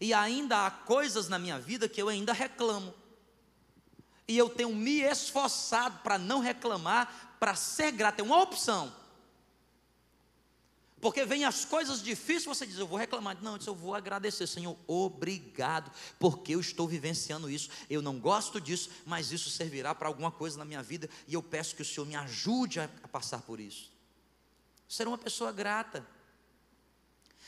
E 0.00 0.12
ainda 0.12 0.66
há 0.66 0.70
coisas 0.70 1.28
na 1.28 1.38
minha 1.38 1.60
vida 1.60 1.88
que 1.88 2.02
eu 2.02 2.08
ainda 2.08 2.32
reclamo 2.32 2.92
e 4.28 4.36
eu 4.36 4.48
tenho 4.48 4.74
me 4.74 5.00
esforçado 5.00 6.00
para 6.00 6.18
não 6.18 6.40
reclamar, 6.40 7.36
para 7.38 7.54
ser 7.54 7.92
grato, 7.92 8.20
é 8.20 8.22
uma 8.22 8.42
opção. 8.42 8.92
Porque 11.00 11.24
vem 11.24 11.44
as 11.44 11.64
coisas 11.64 12.02
difíceis, 12.02 12.46
você 12.46 12.66
diz, 12.66 12.78
eu 12.78 12.86
vou 12.86 12.98
reclamar. 12.98 13.40
Não, 13.42 13.58
eu 13.64 13.74
vou 13.74 13.94
agradecer, 13.94 14.46
Senhor, 14.46 14.76
obrigado, 14.86 15.92
porque 16.18 16.54
eu 16.54 16.60
estou 16.60 16.88
vivenciando 16.88 17.50
isso. 17.50 17.68
Eu 17.88 18.00
não 18.00 18.18
gosto 18.18 18.60
disso, 18.60 18.90
mas 19.04 19.30
isso 19.30 19.50
servirá 19.50 19.94
para 19.94 20.08
alguma 20.08 20.32
coisa 20.32 20.58
na 20.58 20.64
minha 20.64 20.82
vida, 20.82 21.08
e 21.28 21.34
eu 21.34 21.42
peço 21.42 21.76
que 21.76 21.82
o 21.82 21.84
Senhor 21.84 22.06
me 22.06 22.16
ajude 22.16 22.80
a 22.80 22.88
passar 23.12 23.42
por 23.42 23.60
isso. 23.60 23.92
Ser 24.88 25.06
uma 25.06 25.18
pessoa 25.18 25.52
grata. 25.52 26.06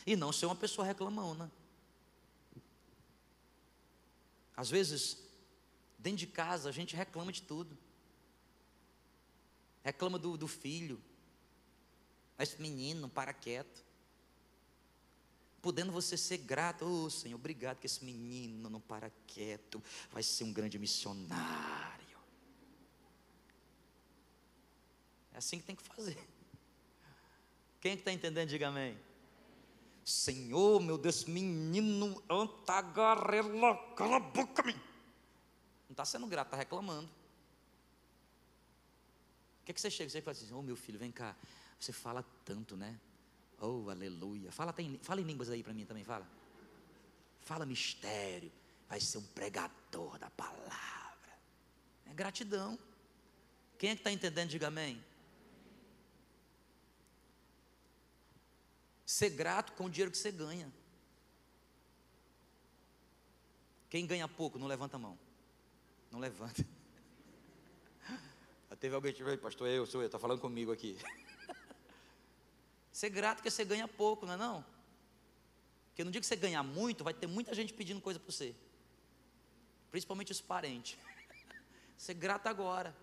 E 0.06 0.14
não 0.14 0.32
ser 0.32 0.46
uma 0.46 0.54
pessoa 0.54 0.86
reclamona. 0.86 1.50
Às 4.56 4.70
vezes, 4.70 5.18
dentro 5.98 6.18
de 6.18 6.26
casa, 6.26 6.68
a 6.68 6.72
gente 6.72 6.94
reclama 6.94 7.32
de 7.32 7.42
tudo. 7.42 7.76
Reclama 9.82 10.18
do, 10.18 10.36
do 10.36 10.46
filho. 10.46 11.02
Esse 12.38 12.60
menino, 12.60 13.08
para 13.08 13.32
quieto. 13.32 13.84
Podendo 15.60 15.90
você 15.90 16.16
ser 16.16 16.38
grato, 16.38 16.84
oh 16.84 17.10
Senhor, 17.10 17.36
obrigado 17.36 17.78
que 17.80 17.86
esse 17.86 18.04
menino 18.04 18.70
não 18.70 18.80
para 18.80 19.10
quieto, 19.26 19.82
vai 20.12 20.22
ser 20.22 20.44
um 20.44 20.52
grande 20.52 20.78
missionário. 20.78 22.18
É 25.32 25.38
assim 25.38 25.58
que 25.58 25.64
tem 25.64 25.74
que 25.74 25.82
fazer. 25.82 26.16
Quem 27.80 27.92
é 27.92 27.94
está 27.94 28.12
entendendo, 28.12 28.48
diga 28.48 28.68
amém. 28.68 28.96
Senhor, 30.04 30.80
meu 30.80 30.96
Deus, 30.96 31.24
menino 31.24 32.22
antagarela, 32.30 33.76
cala 33.94 34.16
a 34.16 34.20
boca, 34.20 34.62
Não 34.62 34.97
está 35.98 36.04
sendo 36.04 36.28
grato, 36.28 36.46
está 36.46 36.56
reclamando. 36.56 37.08
O 39.60 39.64
que, 39.64 39.72
é 39.72 39.74
que 39.74 39.80
você 39.80 39.90
chega? 39.90 40.08
Você 40.08 40.22
fala 40.22 40.36
assim, 40.36 40.52
oh 40.52 40.62
meu 40.62 40.76
filho, 40.76 40.96
vem 40.96 41.10
cá. 41.10 41.34
Você 41.78 41.92
fala 41.92 42.24
tanto, 42.44 42.76
né? 42.76 42.98
Oh, 43.60 43.90
aleluia. 43.90 44.52
Fala, 44.52 44.72
tem, 44.72 44.96
fala 45.02 45.20
em 45.20 45.24
línguas 45.24 45.50
aí 45.50 45.60
para 45.60 45.74
mim 45.74 45.84
também, 45.84 46.04
fala. 46.04 46.24
Fala 47.40 47.66
mistério. 47.66 48.52
Vai 48.88 49.00
ser 49.00 49.18
um 49.18 49.26
pregador 49.26 50.18
da 50.18 50.30
palavra. 50.30 51.36
É 52.06 52.14
gratidão. 52.14 52.78
Quem 53.76 53.90
é 53.90 53.94
que 53.94 54.00
está 54.00 54.12
entendendo? 54.12 54.50
Diga 54.50 54.68
amém. 54.68 55.04
Ser 59.04 59.30
grato 59.30 59.72
com 59.72 59.86
o 59.86 59.90
dinheiro 59.90 60.12
que 60.12 60.18
você 60.18 60.30
ganha. 60.30 60.72
Quem 63.90 64.06
ganha 64.06 64.28
pouco, 64.28 64.58
não 64.60 64.66
levanta 64.68 64.96
a 64.96 65.00
mão. 65.00 65.27
Não 66.10 66.18
levanta. 66.18 66.64
Já 68.70 68.76
teve 68.76 68.94
alguém 68.94 69.12
que 69.12 69.22
veio, 69.22 69.38
pastor, 69.38 69.68
eu 69.68 69.86
sou 69.86 70.00
eu, 70.00 70.06
está 70.06 70.18
falando 70.18 70.40
comigo 70.40 70.72
aqui. 70.72 70.98
Ser 72.92 73.10
grato 73.10 73.38
porque 73.38 73.50
você 73.50 73.64
ganha 73.64 73.86
pouco, 73.86 74.26
não 74.26 74.34
é 74.34 74.36
não? 74.36 74.64
Porque 75.88 76.04
no 76.04 76.10
dia 76.10 76.20
que 76.20 76.26
você 76.26 76.36
ganhar 76.36 76.62
muito, 76.62 77.04
vai 77.04 77.12
ter 77.12 77.26
muita 77.26 77.54
gente 77.54 77.72
pedindo 77.72 78.00
coisa 78.00 78.18
para 78.18 78.30
você. 78.30 78.54
Principalmente 79.90 80.32
os 80.32 80.40
parentes. 80.40 80.98
Ser 81.96 82.14
grato 82.14 82.46
agora. 82.46 82.94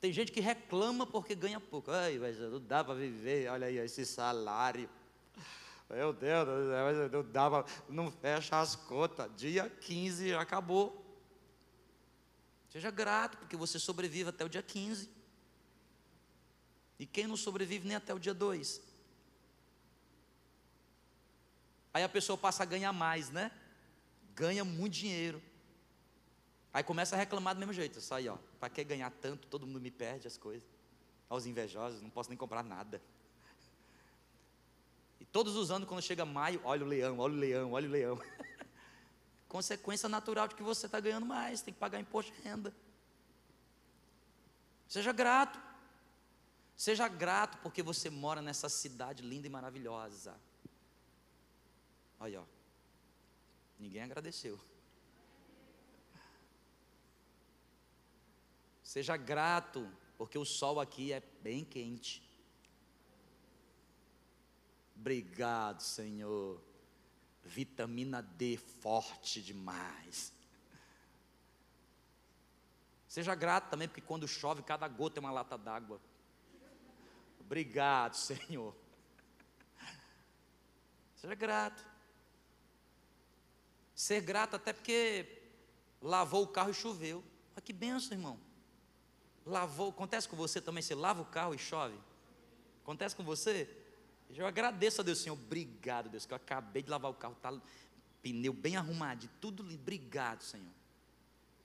Tem 0.00 0.12
gente 0.12 0.30
que 0.30 0.40
reclama 0.40 1.06
porque 1.06 1.34
ganha 1.34 1.58
pouco. 1.58 1.90
Ai, 1.90 2.18
mas 2.18 2.38
não 2.38 2.60
dá 2.60 2.84
para 2.84 2.94
viver, 2.94 3.50
olha 3.50 3.66
aí, 3.66 3.78
esse 3.78 4.06
salário. 4.06 4.88
Meu 5.90 6.12
Deus, 6.12 6.46
não 7.10 7.24
dá 7.24 7.50
pra, 7.50 7.64
não 7.88 8.10
fecha 8.10 8.60
as 8.60 8.76
contas. 8.76 9.30
Dia 9.36 9.68
15 9.68 10.34
acabou. 10.34 11.07
Seja 12.68 12.90
grato, 12.90 13.38
porque 13.38 13.56
você 13.56 13.78
sobrevive 13.78 14.28
até 14.28 14.44
o 14.44 14.48
dia 14.48 14.62
15. 14.62 15.08
E 16.98 17.06
quem 17.06 17.26
não 17.26 17.36
sobrevive 17.36 17.86
nem 17.86 17.96
até 17.96 18.12
o 18.12 18.18
dia 18.18 18.34
2? 18.34 18.82
Aí 21.94 22.02
a 22.02 22.08
pessoa 22.08 22.36
passa 22.36 22.62
a 22.62 22.66
ganhar 22.66 22.92
mais, 22.92 23.30
né? 23.30 23.50
Ganha 24.34 24.64
muito 24.64 24.94
dinheiro. 24.94 25.42
Aí 26.72 26.82
começa 26.82 27.16
a 27.16 27.18
reclamar 27.18 27.54
do 27.54 27.58
mesmo 27.58 27.72
jeito. 27.72 27.98
Aí, 28.12 28.28
ó. 28.28 28.36
Para 28.60 28.68
que 28.68 28.84
ganhar 28.84 29.10
tanto? 29.10 29.46
Todo 29.48 29.66
mundo 29.66 29.80
me 29.80 29.90
perde 29.90 30.26
as 30.26 30.36
coisas. 30.36 30.68
Aos 31.28 31.46
invejosos, 31.46 32.02
não 32.02 32.10
posso 32.10 32.28
nem 32.28 32.38
comprar 32.38 32.62
nada. 32.62 33.00
E 35.20 35.24
todos 35.24 35.56
os 35.56 35.70
anos, 35.70 35.88
quando 35.88 36.02
chega 36.02 36.24
maio, 36.24 36.60
olha 36.64 36.84
o 36.84 36.88
leão, 36.88 37.18
olha 37.18 37.34
o 37.34 37.36
leão, 37.36 37.72
olha 37.72 37.88
o 37.88 37.90
leão. 37.90 38.18
Consequência 39.48 40.08
natural 40.08 40.46
de 40.46 40.54
que 40.54 40.62
você 40.62 40.86
está 40.86 41.00
ganhando 41.00 41.26
mais, 41.26 41.62
tem 41.62 41.72
que 41.72 41.80
pagar 41.80 41.98
imposto 41.98 42.32
de 42.32 42.40
renda. 42.42 42.74
Seja 44.86 45.12
grato. 45.12 45.58
Seja 46.76 47.08
grato 47.08 47.58
porque 47.58 47.82
você 47.82 48.08
mora 48.08 48.40
nessa 48.40 48.68
cidade 48.68 49.22
linda 49.22 49.46
e 49.46 49.50
maravilhosa. 49.50 50.38
Olha, 52.20 52.40
ó. 52.40 52.44
Ninguém 53.78 54.02
agradeceu. 54.02 54.58
Seja 58.82 59.16
grato, 59.16 59.90
porque 60.16 60.38
o 60.38 60.44
sol 60.44 60.80
aqui 60.80 61.12
é 61.12 61.20
bem 61.42 61.64
quente. 61.64 62.22
Obrigado, 64.96 65.80
Senhor. 65.80 66.67
Vitamina 67.48 68.22
D 68.22 68.58
forte 68.58 69.42
demais. 69.42 70.32
Seja 73.08 73.34
grato 73.34 73.70
também, 73.70 73.88
porque 73.88 74.02
quando 74.02 74.28
chove, 74.28 74.62
cada 74.62 74.86
gota 74.86 75.18
é 75.18 75.20
uma 75.20 75.32
lata 75.32 75.56
d'água. 75.56 75.98
Obrigado, 77.40 78.14
Senhor. 78.20 78.74
Seja 81.16 81.34
grato. 81.34 81.84
Ser 83.94 84.20
grato 84.20 84.54
até 84.54 84.72
porque 84.72 85.42
lavou 86.02 86.44
o 86.44 86.48
carro 86.48 86.70
e 86.70 86.74
choveu. 86.74 87.24
Olha 87.52 87.62
que 87.62 87.72
benção, 87.72 88.12
irmão. 88.12 88.38
Lavou, 89.44 89.88
acontece 89.88 90.28
com 90.28 90.36
você 90.36 90.60
também, 90.60 90.82
você 90.82 90.94
lava 90.94 91.22
o 91.22 91.26
carro 91.26 91.54
e 91.54 91.58
chove? 91.58 91.98
Acontece 92.82 93.16
com 93.16 93.24
você? 93.24 93.68
Eu 94.36 94.46
agradeço 94.46 95.00
a 95.00 95.04
Deus, 95.04 95.18
Senhor, 95.18 95.34
obrigado, 95.34 96.08
Deus, 96.08 96.26
que 96.26 96.32
eu 96.32 96.36
acabei 96.36 96.82
de 96.82 96.90
lavar 96.90 97.10
o 97.10 97.14
carro, 97.14 97.34
tá 97.36 97.52
pneu 98.22 98.52
bem 98.52 98.76
arrumado, 98.76 99.28
tudo, 99.40 99.62
obrigado, 99.62 100.42
Senhor. 100.42 100.72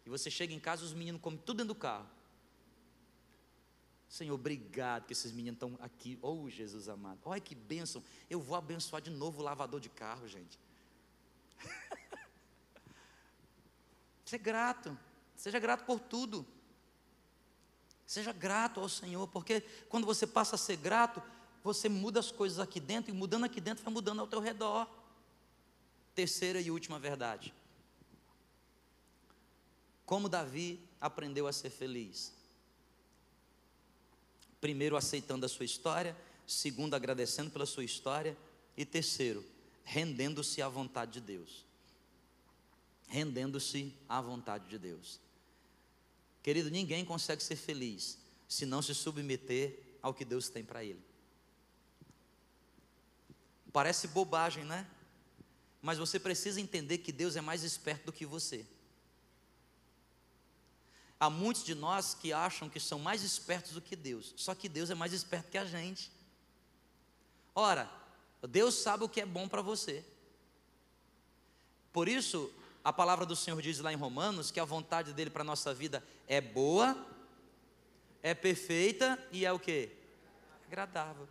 E 0.05 0.09
você 0.09 0.29
chega 0.29 0.53
em 0.53 0.59
casa, 0.59 0.83
os 0.83 0.93
meninos 0.93 1.21
comem 1.21 1.39
tudo 1.39 1.57
dentro 1.57 1.73
do 1.73 1.79
carro. 1.79 2.09
Senhor, 4.13 4.35
obrigado 4.35 5.05
que 5.05 5.13
esses 5.13 5.31
meninos 5.31 5.55
estão 5.55 5.77
aqui. 5.81 6.19
Oh, 6.21 6.47
Jesus 6.47 6.87
amado. 6.87 7.19
Olha 7.25 7.41
que 7.41 7.55
bênção. 7.55 8.03
Eu 8.29 8.39
vou 8.39 8.55
abençoar 8.55 9.01
de 9.01 9.09
novo 9.09 9.41
o 9.41 9.43
lavador 9.43 9.79
de 9.79 9.89
carro, 9.89 10.27
gente. 10.27 10.59
Seja 14.23 14.37
grato. 14.37 14.97
Seja 15.35 15.57
grato 15.57 15.85
por 15.85 15.99
tudo. 15.99 16.45
Seja 18.05 18.31
grato 18.31 18.79
ao 18.79 18.87
Senhor, 18.87 19.27
porque 19.29 19.61
quando 19.89 20.05
você 20.05 20.27
passa 20.27 20.55
a 20.55 20.59
ser 20.59 20.75
grato, 20.75 21.19
você 21.63 21.87
muda 21.87 22.19
as 22.19 22.31
coisas 22.31 22.59
aqui 22.59 22.79
dentro, 22.79 23.11
e 23.11 23.13
mudando 23.13 23.45
aqui 23.45 23.61
dentro, 23.61 23.83
vai 23.83 23.93
mudando 23.93 24.19
ao 24.19 24.27
teu 24.27 24.39
redor. 24.39 24.87
Terceira 26.13 26.59
e 26.59 26.69
última 26.69 26.99
verdade. 26.99 27.53
Como 30.05 30.27
Davi 30.27 30.79
aprendeu 30.99 31.47
a 31.47 31.53
ser 31.53 31.69
feliz? 31.69 32.33
Primeiro, 34.59 34.97
aceitando 34.97 35.45
a 35.45 35.49
sua 35.49 35.65
história. 35.65 36.15
Segundo, 36.45 36.93
agradecendo 36.93 37.49
pela 37.49 37.65
sua 37.65 37.83
história. 37.83 38.37
E 38.75 38.85
terceiro, 38.85 39.43
rendendo-se 39.85 40.61
à 40.61 40.67
vontade 40.67 41.13
de 41.13 41.21
Deus. 41.21 41.65
Rendendo-se 43.07 43.93
à 44.07 44.19
vontade 44.19 44.67
de 44.67 44.77
Deus. 44.77 45.19
Querido, 46.41 46.69
ninguém 46.69 47.05
consegue 47.05 47.41
ser 47.41 47.55
feliz 47.55 48.17
se 48.49 48.65
não 48.65 48.81
se 48.81 48.93
submeter 48.93 49.79
ao 50.01 50.13
que 50.13 50.25
Deus 50.25 50.49
tem 50.49 50.63
para 50.63 50.83
ele. 50.83 51.12
Parece 53.73 54.07
bobagem, 54.07 54.63
né? 54.63 54.87
Mas 55.81 55.97
você 55.97 56.19
precisa 56.19 56.61
entender 56.61 56.99
que 56.99 57.11
Deus 57.11 57.35
é 57.35 57.41
mais 57.41 57.63
esperto 57.63 58.05
do 58.05 58.13
que 58.13 58.25
você. 58.25 58.65
Há 61.19 61.29
muitos 61.29 61.63
de 61.63 61.73
nós 61.73 62.13
que 62.13 62.31
acham 62.31 62.69
que 62.69 62.79
são 62.79 62.99
mais 62.99 63.23
espertos 63.23 63.71
do 63.71 63.81
que 63.81 63.95
Deus, 63.95 64.33
só 64.37 64.53
que 64.53 64.69
Deus 64.69 64.89
é 64.89 64.95
mais 64.95 65.11
esperto 65.11 65.49
que 65.49 65.57
a 65.57 65.65
gente. 65.65 66.11
Ora, 67.55 67.89
Deus 68.41 68.75
sabe 68.75 69.03
o 69.03 69.09
que 69.09 69.21
é 69.21 69.25
bom 69.25 69.47
para 69.47 69.61
você. 69.61 70.05
Por 71.91 72.07
isso, 72.07 72.51
a 72.83 72.91
palavra 72.91 73.25
do 73.25 73.35
Senhor 73.35 73.61
diz 73.61 73.79
lá 73.79 73.91
em 73.91 73.95
Romanos 73.95 74.51
que 74.51 74.59
a 74.59 74.65
vontade 74.65 75.13
dele 75.13 75.29
para 75.29 75.41
a 75.41 75.45
nossa 75.45 75.73
vida 75.73 76.03
é 76.27 76.41
boa, 76.41 77.07
é 78.21 78.33
perfeita 78.33 79.17
e 79.31 79.45
é 79.45 79.51
o 79.51 79.59
que? 79.59 79.89
Agradável. 80.67 81.27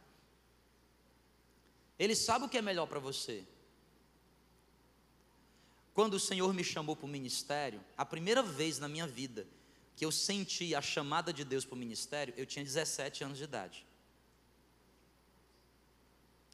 Ele 2.03 2.17
sabe 2.17 2.45
o 2.47 2.49
que 2.49 2.59
é 2.59 2.63
melhor 2.63 2.87
para 2.87 2.99
você. 2.99 3.45
Quando 5.95 6.15
o 6.15 6.19
Senhor 6.19 6.53
me 6.53 6.65
chamou 6.65 6.97
para 6.97 7.07
o 7.07 7.09
ministério, 7.09 7.81
a 7.97 8.05
primeira 8.05 8.43
vez 8.43 8.81
na 8.81 8.89
minha 8.89 9.07
vida 9.07 9.47
que 9.95 10.05
eu 10.05 10.11
senti 10.11 10.75
a 10.75 10.83
chamada 10.83 11.33
de 11.33 11.45
Deus 11.45 11.65
para 11.65 11.77
o 11.77 11.79
ministério, 11.79 12.35
eu 12.37 12.45
tinha 12.45 12.65
17 12.65 13.23
anos 13.23 13.39
de 13.39 13.45
idade. 13.45 13.87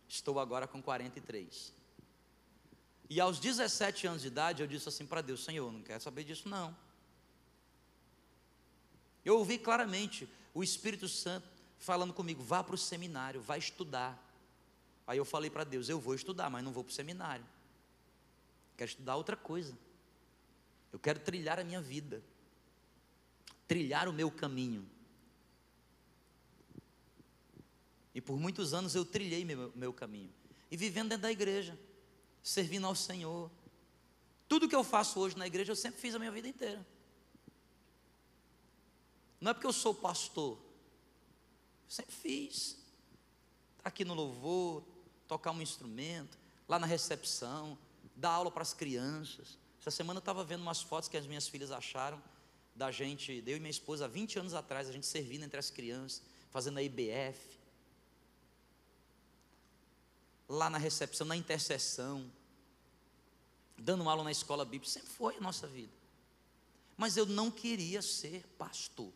Estou 0.06 0.38
agora 0.38 0.68
com 0.68 0.82
43. 0.82 1.72
E 3.08 3.18
aos 3.18 3.38
17 3.38 4.06
anos 4.06 4.20
de 4.20 4.28
idade, 4.28 4.62
eu 4.62 4.66
disse 4.66 4.86
assim 4.90 5.06
para 5.06 5.22
Deus: 5.22 5.42
Senhor, 5.44 5.72
não 5.72 5.80
quero 5.80 6.02
saber 6.02 6.24
disso 6.24 6.46
não. 6.46 6.76
Eu 9.24 9.38
ouvi 9.38 9.56
claramente 9.56 10.28
o 10.52 10.62
Espírito 10.62 11.08
Santo 11.08 11.48
falando 11.78 12.12
comigo: 12.12 12.42
vá 12.42 12.62
para 12.62 12.74
o 12.74 12.78
seminário, 12.78 13.40
vá 13.40 13.56
estudar. 13.56 14.27
Aí 15.08 15.16
eu 15.16 15.24
falei 15.24 15.48
para 15.48 15.64
Deus: 15.64 15.88
eu 15.88 15.98
vou 15.98 16.14
estudar, 16.14 16.50
mas 16.50 16.62
não 16.62 16.70
vou 16.70 16.84
para 16.84 16.90
o 16.92 16.94
seminário. 16.94 17.44
Quero 18.76 18.90
estudar 18.90 19.16
outra 19.16 19.36
coisa. 19.36 19.76
Eu 20.92 20.98
quero 20.98 21.18
trilhar 21.18 21.58
a 21.58 21.64
minha 21.64 21.80
vida, 21.80 22.22
trilhar 23.66 24.06
o 24.06 24.12
meu 24.12 24.30
caminho. 24.30 24.88
E 28.14 28.20
por 28.20 28.38
muitos 28.38 28.74
anos 28.74 28.94
eu 28.94 29.04
trilhei 29.04 29.46
meu, 29.46 29.72
meu 29.74 29.92
caminho. 29.94 30.32
E 30.70 30.76
vivendo 30.76 31.08
dentro 31.08 31.22
da 31.22 31.32
igreja, 31.32 31.78
servindo 32.42 32.86
ao 32.86 32.94
Senhor. 32.94 33.50
Tudo 34.46 34.68
que 34.68 34.76
eu 34.76 34.84
faço 34.84 35.20
hoje 35.20 35.38
na 35.38 35.46
igreja, 35.46 35.72
eu 35.72 35.76
sempre 35.76 36.00
fiz 36.00 36.14
a 36.14 36.18
minha 36.18 36.32
vida 36.32 36.48
inteira. 36.48 36.86
Não 39.40 39.52
é 39.52 39.54
porque 39.54 39.66
eu 39.66 39.72
sou 39.72 39.94
pastor, 39.94 40.58
sempre 41.88 42.14
fiz. 42.14 42.76
Tá 43.82 43.88
aqui 43.88 44.04
no 44.04 44.14
louvor, 44.14 44.84
tocar 45.28 45.52
um 45.52 45.60
instrumento, 45.60 46.38
lá 46.66 46.78
na 46.78 46.86
recepção, 46.86 47.78
dar 48.16 48.30
aula 48.30 48.50
para 48.50 48.62
as 48.62 48.72
crianças. 48.72 49.58
Essa 49.80 49.90
semana 49.90 50.18
eu 50.18 50.20
estava 50.20 50.42
vendo 50.42 50.62
umas 50.62 50.82
fotos 50.82 51.08
que 51.08 51.16
as 51.16 51.26
minhas 51.26 51.46
filhas 51.46 51.70
acharam 51.70 52.20
da 52.74 52.90
gente, 52.90 53.42
eu 53.46 53.56
e 53.56 53.60
minha 53.60 53.70
esposa, 53.70 54.06
há 54.06 54.08
20 54.08 54.38
anos 54.38 54.54
atrás, 54.54 54.88
a 54.88 54.92
gente 54.92 55.06
servindo 55.06 55.44
entre 55.44 55.58
as 55.58 55.70
crianças, 55.70 56.22
fazendo 56.50 56.78
a 56.78 56.82
IBF. 56.82 57.58
Lá 60.48 60.70
na 60.70 60.78
recepção, 60.78 61.26
na 61.26 61.36
intercessão, 61.36 62.30
dando 63.76 64.08
aula 64.08 64.24
na 64.24 64.30
escola 64.30 64.64
bíblica, 64.64 64.90
sempre 64.90 65.10
foi 65.10 65.36
a 65.36 65.40
nossa 65.40 65.66
vida. 65.66 65.92
Mas 66.96 67.16
eu 67.16 67.26
não 67.26 67.50
queria 67.50 68.00
ser 68.00 68.44
pastor. 68.56 69.12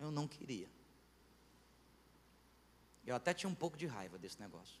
Eu 0.00 0.10
não 0.10 0.26
queria. 0.26 0.68
Eu 3.06 3.14
até 3.14 3.34
tinha 3.34 3.50
um 3.50 3.54
pouco 3.54 3.76
de 3.76 3.86
raiva 3.86 4.18
desse 4.18 4.40
negócio. 4.40 4.80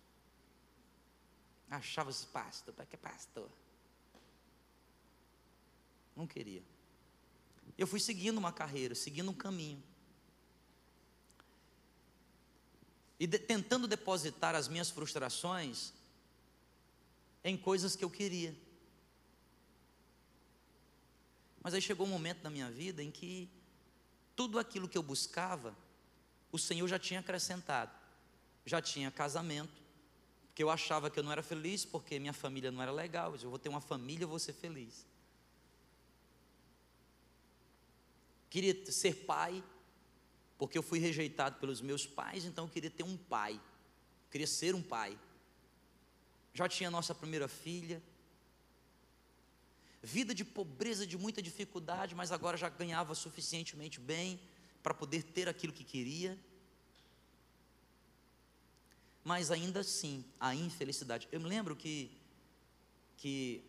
Achava 1.68 2.10
esse 2.10 2.26
pastor, 2.26 2.74
para 2.74 2.84
que 2.84 2.96
pastor? 2.96 3.50
Não 6.14 6.26
queria. 6.26 6.62
Eu 7.78 7.86
fui 7.86 7.98
seguindo 7.98 8.38
uma 8.38 8.52
carreira, 8.52 8.94
seguindo 8.94 9.30
um 9.30 9.34
caminho. 9.34 9.82
E 13.18 13.26
de, 13.26 13.38
tentando 13.38 13.88
depositar 13.88 14.54
as 14.54 14.68
minhas 14.68 14.90
frustrações 14.90 15.92
em 17.42 17.56
coisas 17.56 17.96
que 17.96 18.04
eu 18.04 18.10
queria. 18.10 18.54
Mas 21.62 21.74
aí 21.74 21.80
chegou 21.80 22.06
um 22.06 22.10
momento 22.10 22.42
na 22.42 22.50
minha 22.50 22.70
vida 22.70 23.02
em 23.02 23.10
que 23.10 23.48
tudo 24.34 24.58
aquilo 24.58 24.88
que 24.88 24.98
eu 24.98 25.02
buscava, 25.02 25.76
o 26.50 26.58
Senhor 26.58 26.86
já 26.88 26.98
tinha 26.98 27.20
acrescentado. 27.20 28.01
Já 28.64 28.80
tinha 28.80 29.10
casamento, 29.10 29.82
porque 30.46 30.62
eu 30.62 30.70
achava 30.70 31.10
que 31.10 31.18
eu 31.18 31.22
não 31.22 31.32
era 31.32 31.42
feliz 31.42 31.84
porque 31.84 32.18
minha 32.18 32.32
família 32.32 32.70
não 32.70 32.82
era 32.82 32.92
legal. 32.92 33.34
Eu 33.36 33.50
vou 33.50 33.58
ter 33.58 33.68
uma 33.68 33.80
família, 33.80 34.24
eu 34.24 34.28
vou 34.28 34.38
ser 34.38 34.52
feliz. 34.52 35.06
Queria 38.50 38.92
ser 38.92 39.24
pai, 39.24 39.64
porque 40.58 40.76
eu 40.76 40.82
fui 40.82 40.98
rejeitado 40.98 41.58
pelos 41.58 41.80
meus 41.80 42.06
pais, 42.06 42.44
então 42.44 42.66
eu 42.66 42.70
queria 42.70 42.90
ter 42.90 43.02
um 43.02 43.16
pai. 43.16 43.58
queria 44.30 44.46
ser 44.46 44.74
um 44.74 44.82
pai. 44.82 45.18
Já 46.52 46.68
tinha 46.68 46.90
nossa 46.90 47.14
primeira 47.14 47.48
filha. 47.48 48.02
Vida 50.02 50.34
de 50.34 50.44
pobreza, 50.44 51.06
de 51.06 51.16
muita 51.16 51.40
dificuldade, 51.40 52.14
mas 52.14 52.30
agora 52.30 52.56
já 52.56 52.68
ganhava 52.68 53.14
suficientemente 53.14 53.98
bem 53.98 54.38
para 54.82 54.92
poder 54.92 55.22
ter 55.22 55.48
aquilo 55.48 55.72
que 55.72 55.84
queria. 55.84 56.38
Mas 59.24 59.50
ainda 59.50 59.80
assim, 59.80 60.24
a 60.38 60.54
infelicidade. 60.54 61.28
Eu 61.30 61.40
me 61.40 61.48
lembro 61.48 61.76
que 61.76 62.10
que 63.16 63.64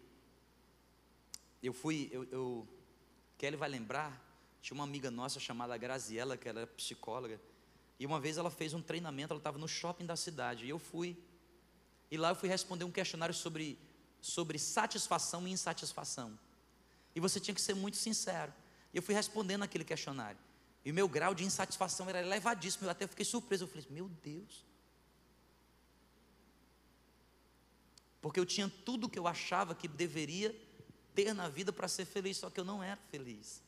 eu 1.62 1.72
fui, 1.72 2.10
eu, 2.12 2.24
eu 2.32 2.68
Kelly 3.38 3.56
vai 3.56 3.70
lembrar, 3.70 4.20
tinha 4.62 4.74
uma 4.74 4.84
amiga 4.84 5.12
nossa 5.12 5.40
chamada 5.40 5.78
Graziella, 5.78 6.36
que 6.36 6.50
ela 6.50 6.62
era 6.62 6.68
psicóloga, 6.68 7.40
e 8.00 8.06
uma 8.06 8.20
vez 8.20 8.38
ela 8.38 8.50
fez 8.50 8.74
um 8.74 8.82
treinamento, 8.82 9.32
ela 9.32 9.40
estava 9.40 9.60
no 9.60 9.68
shopping 9.68 10.08
da 10.08 10.16
cidade, 10.16 10.66
e 10.66 10.70
eu 10.70 10.80
fui, 10.80 11.16
e 12.10 12.18
lá 12.18 12.30
eu 12.30 12.36
fui 12.36 12.50
responder 12.50 12.84
um 12.84 12.92
questionário 12.92 13.36
sobre, 13.36 13.78
sobre 14.20 14.58
satisfação 14.58 15.48
e 15.48 15.52
insatisfação. 15.52 16.38
E 17.16 17.20
você 17.20 17.40
tinha 17.40 17.54
que 17.54 17.62
ser 17.62 17.76
muito 17.76 17.98
sincero. 17.98 18.52
E 18.94 18.98
eu 18.98 19.04
fui 19.04 19.14
respondendo 19.14 19.64
aquele 19.64 19.84
questionário. 19.84 20.40
E 20.86 20.92
o 20.92 20.94
meu 20.94 21.08
grau 21.08 21.34
de 21.34 21.44
insatisfação 21.44 22.10
era 22.10 22.22
elevadíssimo. 22.22 22.86
Eu 22.86 22.92
até 22.92 23.08
fiquei 23.08 23.26
surpreso. 23.26 23.64
Eu 23.64 23.68
falei, 23.68 23.86
meu 23.90 24.10
Deus. 24.24 24.66
Porque 28.24 28.40
eu 28.40 28.46
tinha 28.46 28.72
tudo 28.86 29.10
que 29.10 29.20
eu 29.20 29.28
achava 29.28 29.76
que 29.76 29.86
deveria 29.86 30.56
ter 31.14 31.34
na 31.34 31.50
vida 31.50 31.74
para 31.74 31.90
ser 31.90 32.06
feliz, 32.06 32.38
só 32.38 32.50
que 32.50 32.58
eu 32.58 32.64
não 32.64 32.82
era 32.82 33.00
feliz. 33.12 33.62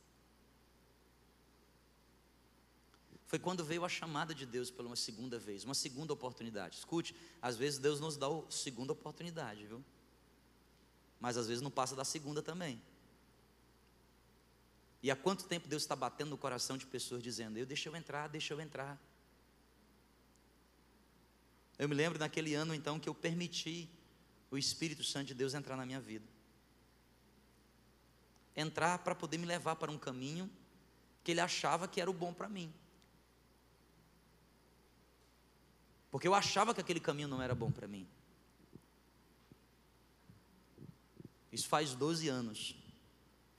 Foi 3.27 3.37
quando 3.37 3.65
veio 3.65 3.83
a 3.83 3.89
chamada 3.89 4.33
de 4.33 4.45
Deus 4.45 4.71
pela 4.71 4.87
uma 4.87 4.95
segunda 4.95 5.37
vez, 5.37 5.65
uma 5.65 5.73
segunda 5.73 6.13
oportunidade. 6.13 6.77
Escute, 6.77 7.13
às 7.41 7.57
vezes 7.57 7.79
Deus 7.79 7.99
nos 7.99 8.15
dá 8.15 8.27
a 8.27 8.49
segunda 8.49 8.93
oportunidade, 8.93 9.67
viu? 9.67 9.83
Mas 11.19 11.35
às 11.35 11.47
vezes 11.47 11.61
não 11.61 11.69
passa 11.69 11.93
da 11.93 12.05
segunda 12.05 12.41
também. 12.41 12.81
E 15.03 15.11
há 15.11 15.17
quanto 15.17 15.43
tempo 15.43 15.67
Deus 15.67 15.83
está 15.83 15.97
batendo 15.97 16.29
no 16.29 16.37
coração 16.37 16.77
de 16.77 16.85
pessoas 16.85 17.21
dizendo: 17.21 17.57
Eu 17.57 17.65
deixa 17.65 17.89
eu 17.89 17.95
entrar, 17.97 18.29
deixa 18.29 18.53
eu 18.53 18.61
entrar. 18.61 18.97
Eu 21.77 21.89
me 21.89 21.93
lembro 21.93 22.17
naquele 22.17 22.53
ano 22.55 22.73
então 22.73 22.97
que 22.97 23.09
eu 23.09 23.13
permiti 23.13 23.89
o 24.55 24.57
Espírito 24.57 25.03
Santo 25.03 25.27
de 25.27 25.33
Deus 25.33 25.53
entrar 25.53 25.75
na 25.75 25.85
minha 25.85 25.99
vida. 25.99 26.25
Entrar 28.55 28.99
para 28.99 29.13
poder 29.13 29.37
me 29.37 29.45
levar 29.45 29.75
para 29.75 29.91
um 29.91 29.97
caminho 29.97 30.49
que 31.23 31.31
ele 31.31 31.41
achava 31.41 31.87
que 31.87 31.99
era 31.99 32.09
o 32.09 32.13
bom 32.13 32.33
para 32.33 32.47
mim. 32.47 32.73
Porque 36.09 36.27
eu 36.27 36.33
achava 36.33 36.73
que 36.73 36.79
aquele 36.79 36.99
caminho 36.99 37.27
não 37.27 37.41
era 37.41 37.53
bom 37.53 37.69
para 37.69 37.87
mim. 37.87 38.07
Isso 41.51 41.67
faz 41.67 41.93
12 41.93 42.29
anos. 42.29 42.75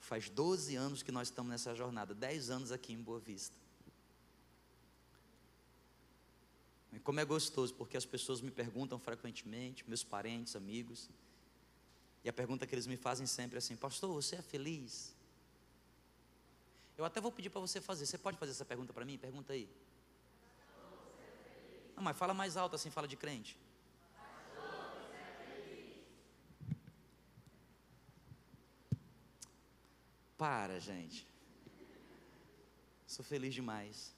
Faz 0.00 0.30
12 0.30 0.76
anos 0.76 1.02
que 1.02 1.12
nós 1.12 1.28
estamos 1.28 1.50
nessa 1.50 1.74
jornada, 1.74 2.14
10 2.14 2.50
anos 2.50 2.72
aqui 2.72 2.92
em 2.92 3.02
Boa 3.02 3.18
Vista. 3.18 3.65
E 6.96 6.98
como 6.98 7.20
é 7.20 7.24
gostoso, 7.26 7.74
porque 7.74 7.94
as 7.94 8.06
pessoas 8.06 8.40
me 8.40 8.50
perguntam 8.50 8.98
frequentemente, 8.98 9.85
meus 9.87 10.02
parentes, 10.02 10.56
amigos, 10.56 11.11
e 12.24 12.28
a 12.28 12.32
pergunta 12.32 12.66
que 12.66 12.74
eles 12.74 12.87
me 12.87 12.96
fazem 12.96 13.26
sempre 13.26 13.56
é 13.56 13.59
assim: 13.59 13.76
Pastor, 13.76 14.11
você 14.14 14.37
é 14.37 14.42
feliz? 14.42 15.14
Eu 16.96 17.04
até 17.04 17.20
vou 17.20 17.30
pedir 17.30 17.50
para 17.50 17.61
você 17.61 17.82
fazer. 17.82 18.06
Você 18.06 18.16
pode 18.16 18.38
fazer 18.38 18.52
essa 18.52 18.64
pergunta 18.64 18.94
para 18.94 19.04
mim? 19.04 19.18
Pergunta 19.18 19.52
aí. 19.52 19.68
Não, 21.94 22.02
mas 22.02 22.16
fala 22.16 22.32
mais 22.32 22.56
alto 22.56 22.74
assim, 22.76 22.90
fala 22.90 23.06
de 23.06 23.14
crente. 23.14 23.59
Para, 30.38 30.80
gente. 30.80 31.26
Sou 33.06 33.22
feliz 33.22 33.52
demais. 33.52 34.15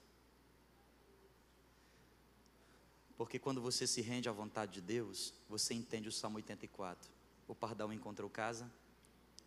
Porque 3.19 3.37
quando 3.37 3.61
você 3.61 3.85
se 3.85 3.99
rende 3.99 4.29
à 4.29 4.31
vontade 4.31 4.71
de 4.71 4.79
Deus, 4.79 5.33
você 5.49 5.73
entende 5.73 6.07
o 6.07 6.11
Salmo 6.11 6.37
84. 6.37 7.11
O 7.49 7.53
pardal 7.53 7.91
encontrou 7.91 8.29
casa, 8.29 8.71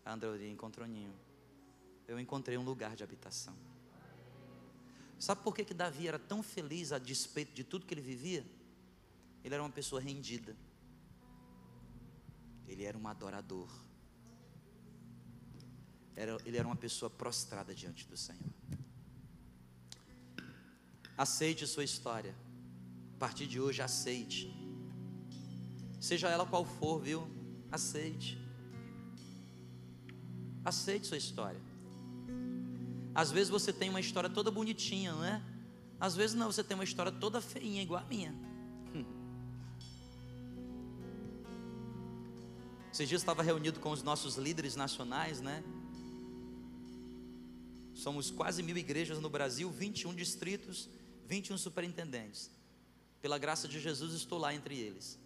a 0.05 0.13
andorinha 0.13 0.53
encontrou 0.53 0.87
ninho. 0.87 1.15
Eu 2.07 2.21
encontrei 2.21 2.59
um 2.59 2.63
lugar 2.63 2.95
de 2.95 3.03
habitação. 3.03 3.57
Sabe 5.19 5.43
por 5.43 5.55
que, 5.55 5.65
que 5.65 5.73
Davi 5.73 6.07
era 6.07 6.19
tão 6.19 6.43
feliz 6.43 6.93
a 6.93 6.99
despeito 6.99 7.55
de 7.55 7.65
tudo 7.65 7.87
que 7.87 7.95
ele 7.95 8.03
vivia? 8.03 8.45
Ele 9.43 9.55
era 9.55 9.63
uma 9.63 9.71
pessoa 9.71 10.03
rendida. 10.03 10.55
Ele 12.69 12.85
era 12.85 12.99
um 12.99 13.09
adorador. 13.09 13.71
Era, 16.15 16.37
ele 16.45 16.59
era 16.59 16.69
uma 16.69 16.77
pessoa 16.77 17.09
prostrada 17.09 17.75
diante 17.75 18.07
do 18.07 18.19
Senhor. 18.19 18.53
Aceite 21.17 21.67
sua 21.67 21.85
história. 21.85 22.37
Partir 23.23 23.47
de 23.47 23.61
hoje, 23.61 23.81
aceite. 23.81 24.53
Seja 26.01 26.29
ela 26.29 26.45
qual 26.45 26.65
for, 26.65 26.99
viu? 26.99 27.25
Aceite. 27.71 28.37
Aceite 30.65 31.07
sua 31.07 31.19
história. 31.19 31.61
Às 33.15 33.31
vezes 33.31 33.49
você 33.49 33.73
tem 33.73 33.91
uma 33.91 34.01
história 34.01 34.29
toda 34.29 34.51
bonitinha, 34.51 35.13
não 35.13 35.25
é? 35.25 35.41
Às 36.01 36.17
vezes 36.17 36.35
não, 36.35 36.51
você 36.51 36.65
tem 36.65 36.75
uma 36.75 36.83
história 36.83 37.13
toda 37.13 37.41
feinha, 37.41 37.81
igual 37.81 38.03
a 38.03 38.05
minha. 38.07 38.35
Hum. 38.93 39.05
Esses 42.93 43.09
dias 43.09 43.23
estava 43.23 43.41
reunido 43.41 43.79
com 43.79 43.93
os 43.93 44.03
nossos 44.03 44.35
líderes 44.35 44.75
nacionais, 44.75 45.41
né? 45.41 45.63
Somos 47.95 48.33
quase 48.33 48.65
mil 48.65 48.77
igrejas 48.77 49.21
no 49.21 49.31
Brasil, 49.31 49.71
21 49.71 50.13
distritos, 50.13 50.89
21 51.29 51.57
superintendentes. 51.57 52.62
Pela 53.23 53.39
graça 53.39 53.69
de 53.69 53.81
Jesus, 53.81 54.13
estou 54.15 54.39
lá 54.39 54.53
entre 54.53 54.77
eles. 54.77 55.19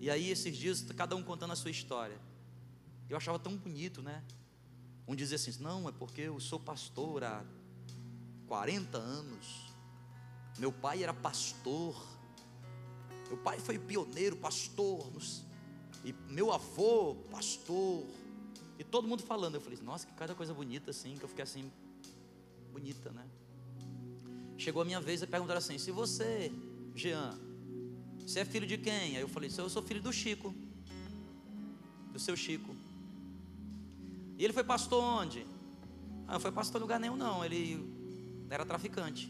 E 0.00 0.08
aí, 0.08 0.30
esses 0.30 0.56
dias, 0.56 0.82
cada 0.96 1.14
um 1.16 1.22
contando 1.22 1.52
a 1.52 1.56
sua 1.56 1.70
história. 1.70 2.18
Eu 3.10 3.16
achava 3.16 3.38
tão 3.38 3.56
bonito, 3.56 4.00
né? 4.00 4.22
Um 5.06 5.14
dizia 5.14 5.36
assim: 5.36 5.52
Não, 5.60 5.88
é 5.88 5.92
porque 5.92 6.22
eu 6.22 6.38
sou 6.40 6.58
pastor 6.60 7.24
há 7.24 7.44
40 8.46 8.96
anos. 8.96 9.72
Meu 10.58 10.72
pai 10.72 11.02
era 11.02 11.12
pastor. 11.12 12.00
Meu 13.28 13.36
pai 13.38 13.58
foi 13.58 13.78
pioneiro, 13.78 14.36
pastor. 14.36 15.10
E 16.04 16.12
meu 16.28 16.52
avô, 16.52 17.16
pastor. 17.30 18.06
E 18.78 18.84
todo 18.84 19.08
mundo 19.08 19.22
falando. 19.22 19.56
Eu 19.56 19.60
falei: 19.60 19.78
Nossa, 19.82 20.06
que 20.06 20.14
cada 20.14 20.34
coisa 20.34 20.54
bonita 20.54 20.90
assim. 20.90 21.16
Que 21.16 21.24
eu 21.24 21.28
fiquei 21.28 21.42
assim, 21.42 21.70
bonita, 22.72 23.10
né? 23.10 23.28
Chegou 24.62 24.82
a 24.82 24.84
minha 24.84 25.00
vez 25.00 25.20
e 25.20 25.26
perguntaram 25.26 25.58
assim: 25.58 25.76
Se 25.76 25.90
você, 25.90 26.52
Jean, 26.94 27.36
você 28.24 28.40
é 28.40 28.44
filho 28.44 28.64
de 28.64 28.78
quem? 28.78 29.16
Aí 29.16 29.20
eu 29.20 29.26
falei: 29.26 29.50
Eu 29.58 29.68
sou 29.68 29.82
filho 29.82 30.00
do 30.00 30.12
Chico. 30.12 30.54
Do 32.12 32.20
seu 32.20 32.36
Chico. 32.36 32.72
E 34.38 34.44
ele 34.44 34.52
foi 34.52 34.62
pastor 34.62 35.02
onde? 35.02 35.44
Ah, 36.28 36.34
não 36.34 36.40
foi 36.40 36.52
pastor 36.52 36.80
em 36.80 36.82
lugar 36.82 37.00
nenhum, 37.00 37.16
não. 37.16 37.44
Ele 37.44 37.84
era 38.48 38.64
traficante. 38.64 39.26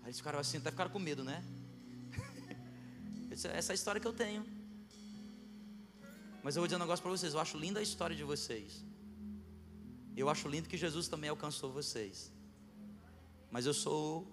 Aí 0.00 0.06
eles 0.06 0.16
ficaram 0.16 0.40
assim, 0.40 0.58
até 0.58 0.72
ficaram 0.72 0.90
com 0.90 0.98
medo, 0.98 1.22
né? 1.22 1.44
Essa 3.30 3.70
é 3.70 3.72
a 3.72 3.74
história 3.74 4.00
que 4.00 4.08
eu 4.08 4.12
tenho. 4.12 4.44
Mas 6.42 6.56
eu 6.56 6.62
vou 6.62 6.66
dizer 6.66 6.78
um 6.78 6.80
negócio 6.80 7.00
para 7.00 7.12
vocês. 7.12 7.32
Eu 7.32 7.38
acho 7.38 7.56
linda 7.56 7.78
a 7.78 7.82
história 7.82 8.16
de 8.16 8.24
vocês. 8.24 8.84
Eu 10.16 10.28
acho 10.28 10.48
lindo 10.48 10.68
que 10.68 10.76
Jesus 10.76 11.06
também 11.06 11.30
alcançou 11.30 11.70
vocês. 11.72 12.39
Mas 13.50 13.66
eu 13.66 13.74
sou 13.74 14.26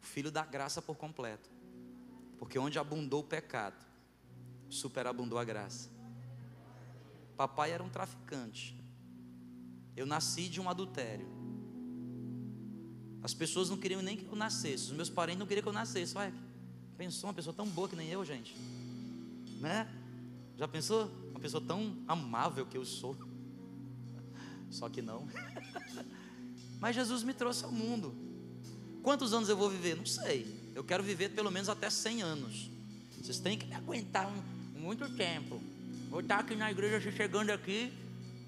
filho 0.00 0.30
da 0.30 0.44
graça 0.44 0.82
por 0.82 0.96
completo. 0.96 1.48
Porque 2.38 2.58
onde 2.58 2.78
abundou 2.78 3.20
o 3.20 3.24
pecado, 3.24 3.84
superabundou 4.68 5.38
a 5.38 5.44
graça. 5.44 5.90
Papai 7.36 7.70
era 7.70 7.82
um 7.82 7.88
traficante. 7.88 8.78
Eu 9.96 10.06
nasci 10.06 10.48
de 10.48 10.60
um 10.60 10.68
adultério. 10.68 11.26
As 13.22 13.34
pessoas 13.34 13.68
não 13.68 13.76
queriam 13.76 14.02
nem 14.02 14.16
que 14.16 14.26
eu 14.26 14.36
nascesse. 14.36 14.84
Os 14.84 14.92
meus 14.92 15.10
parentes 15.10 15.38
não 15.38 15.46
queriam 15.46 15.62
que 15.62 15.68
eu 15.68 15.72
nascesse. 15.72 16.14
Vai, 16.14 16.32
pensou 16.96 17.28
uma 17.28 17.34
pessoa 17.34 17.54
tão 17.54 17.66
boa 17.66 17.88
que 17.88 17.96
nem 17.96 18.08
eu, 18.08 18.24
gente? 18.24 18.54
Né? 19.60 19.88
Já 20.56 20.66
pensou? 20.66 21.10
Uma 21.30 21.40
pessoa 21.40 21.62
tão 21.62 22.02
amável 22.08 22.66
que 22.66 22.76
eu 22.76 22.84
sou. 22.84 23.16
Só 24.70 24.88
que 24.88 25.02
não. 25.02 25.28
Mas 26.80 26.96
Jesus 26.96 27.22
me 27.22 27.34
trouxe 27.34 27.64
ao 27.64 27.70
mundo. 27.70 28.14
Quantos 29.02 29.34
anos 29.34 29.48
eu 29.48 29.56
vou 29.56 29.68
viver? 29.68 29.96
Não 29.96 30.06
sei. 30.06 30.58
Eu 30.74 30.82
quero 30.82 31.02
viver 31.02 31.30
pelo 31.30 31.50
menos 31.50 31.68
até 31.68 31.90
100 31.90 32.22
anos. 32.22 32.70
Vocês 33.20 33.38
têm 33.38 33.58
que 33.58 33.66
me 33.66 33.74
aguentar 33.74 34.30
muito 34.74 35.08
tempo. 35.14 35.62
Vou 36.08 36.20
estar 36.20 36.38
aqui 36.38 36.56
na 36.56 36.70
igreja, 36.70 37.12
chegando 37.12 37.50
aqui. 37.50 37.92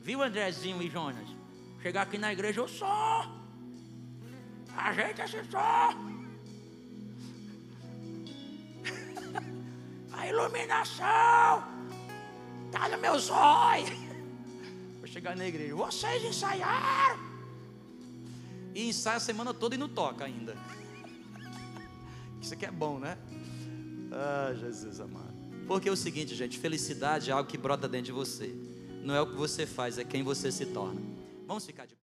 Viu, 0.03 0.22
Andrezinho 0.22 0.83
e 0.83 0.91
Jonas? 0.91 1.28
Chegar 1.83 2.03
aqui 2.03 2.16
na 2.16 2.33
igreja, 2.33 2.61
eu 2.61 2.68
sou. 2.68 3.43
A 4.74 4.93
gente 4.95 5.20
é 5.20 5.45
só. 5.51 5.91
A 10.12 10.28
iluminação 10.28 11.64
está 12.66 12.89
no 12.89 12.99
meu 12.99 13.12
olhos. 13.12 13.91
Vou 14.99 15.07
chegar 15.07 15.37
na 15.37 15.47
igreja. 15.47 15.74
Vocês 15.74 16.24
ensaiaram. 16.24 17.32
E 18.75 18.89
ensaia 18.89 19.16
a 19.16 19.20
semana 19.20 19.53
toda 19.53 19.75
e 19.75 19.79
não 19.79 19.89
toca 19.89 20.25
ainda. 20.25 20.57
Isso 22.41 22.55
aqui 22.55 22.66
é 22.66 22.70
bom, 22.70 22.99
né? 22.99 23.16
Ah, 24.11 24.55
Jesus 24.55 25.01
amado. 25.01 25.33
Porque 25.66 25.89
é 25.89 25.93
o 25.93 25.97
seguinte, 25.97 26.35
gente, 26.35 26.59
felicidade 26.59 27.31
é 27.31 27.33
algo 27.33 27.49
que 27.49 27.57
brota 27.57 27.89
dentro 27.89 28.07
de 28.07 28.12
você. 28.12 28.55
Não 29.03 29.14
é 29.14 29.20
o 29.20 29.27
que 29.27 29.37
você 29.37 29.66
faz, 29.66 29.99
é 29.99 30.05
quem 30.05 30.23
você 30.23 30.51
se 30.51 30.66
torna. 30.66 31.01
Vamos 31.47 31.64
ficar 31.64 31.87
de 31.87 31.95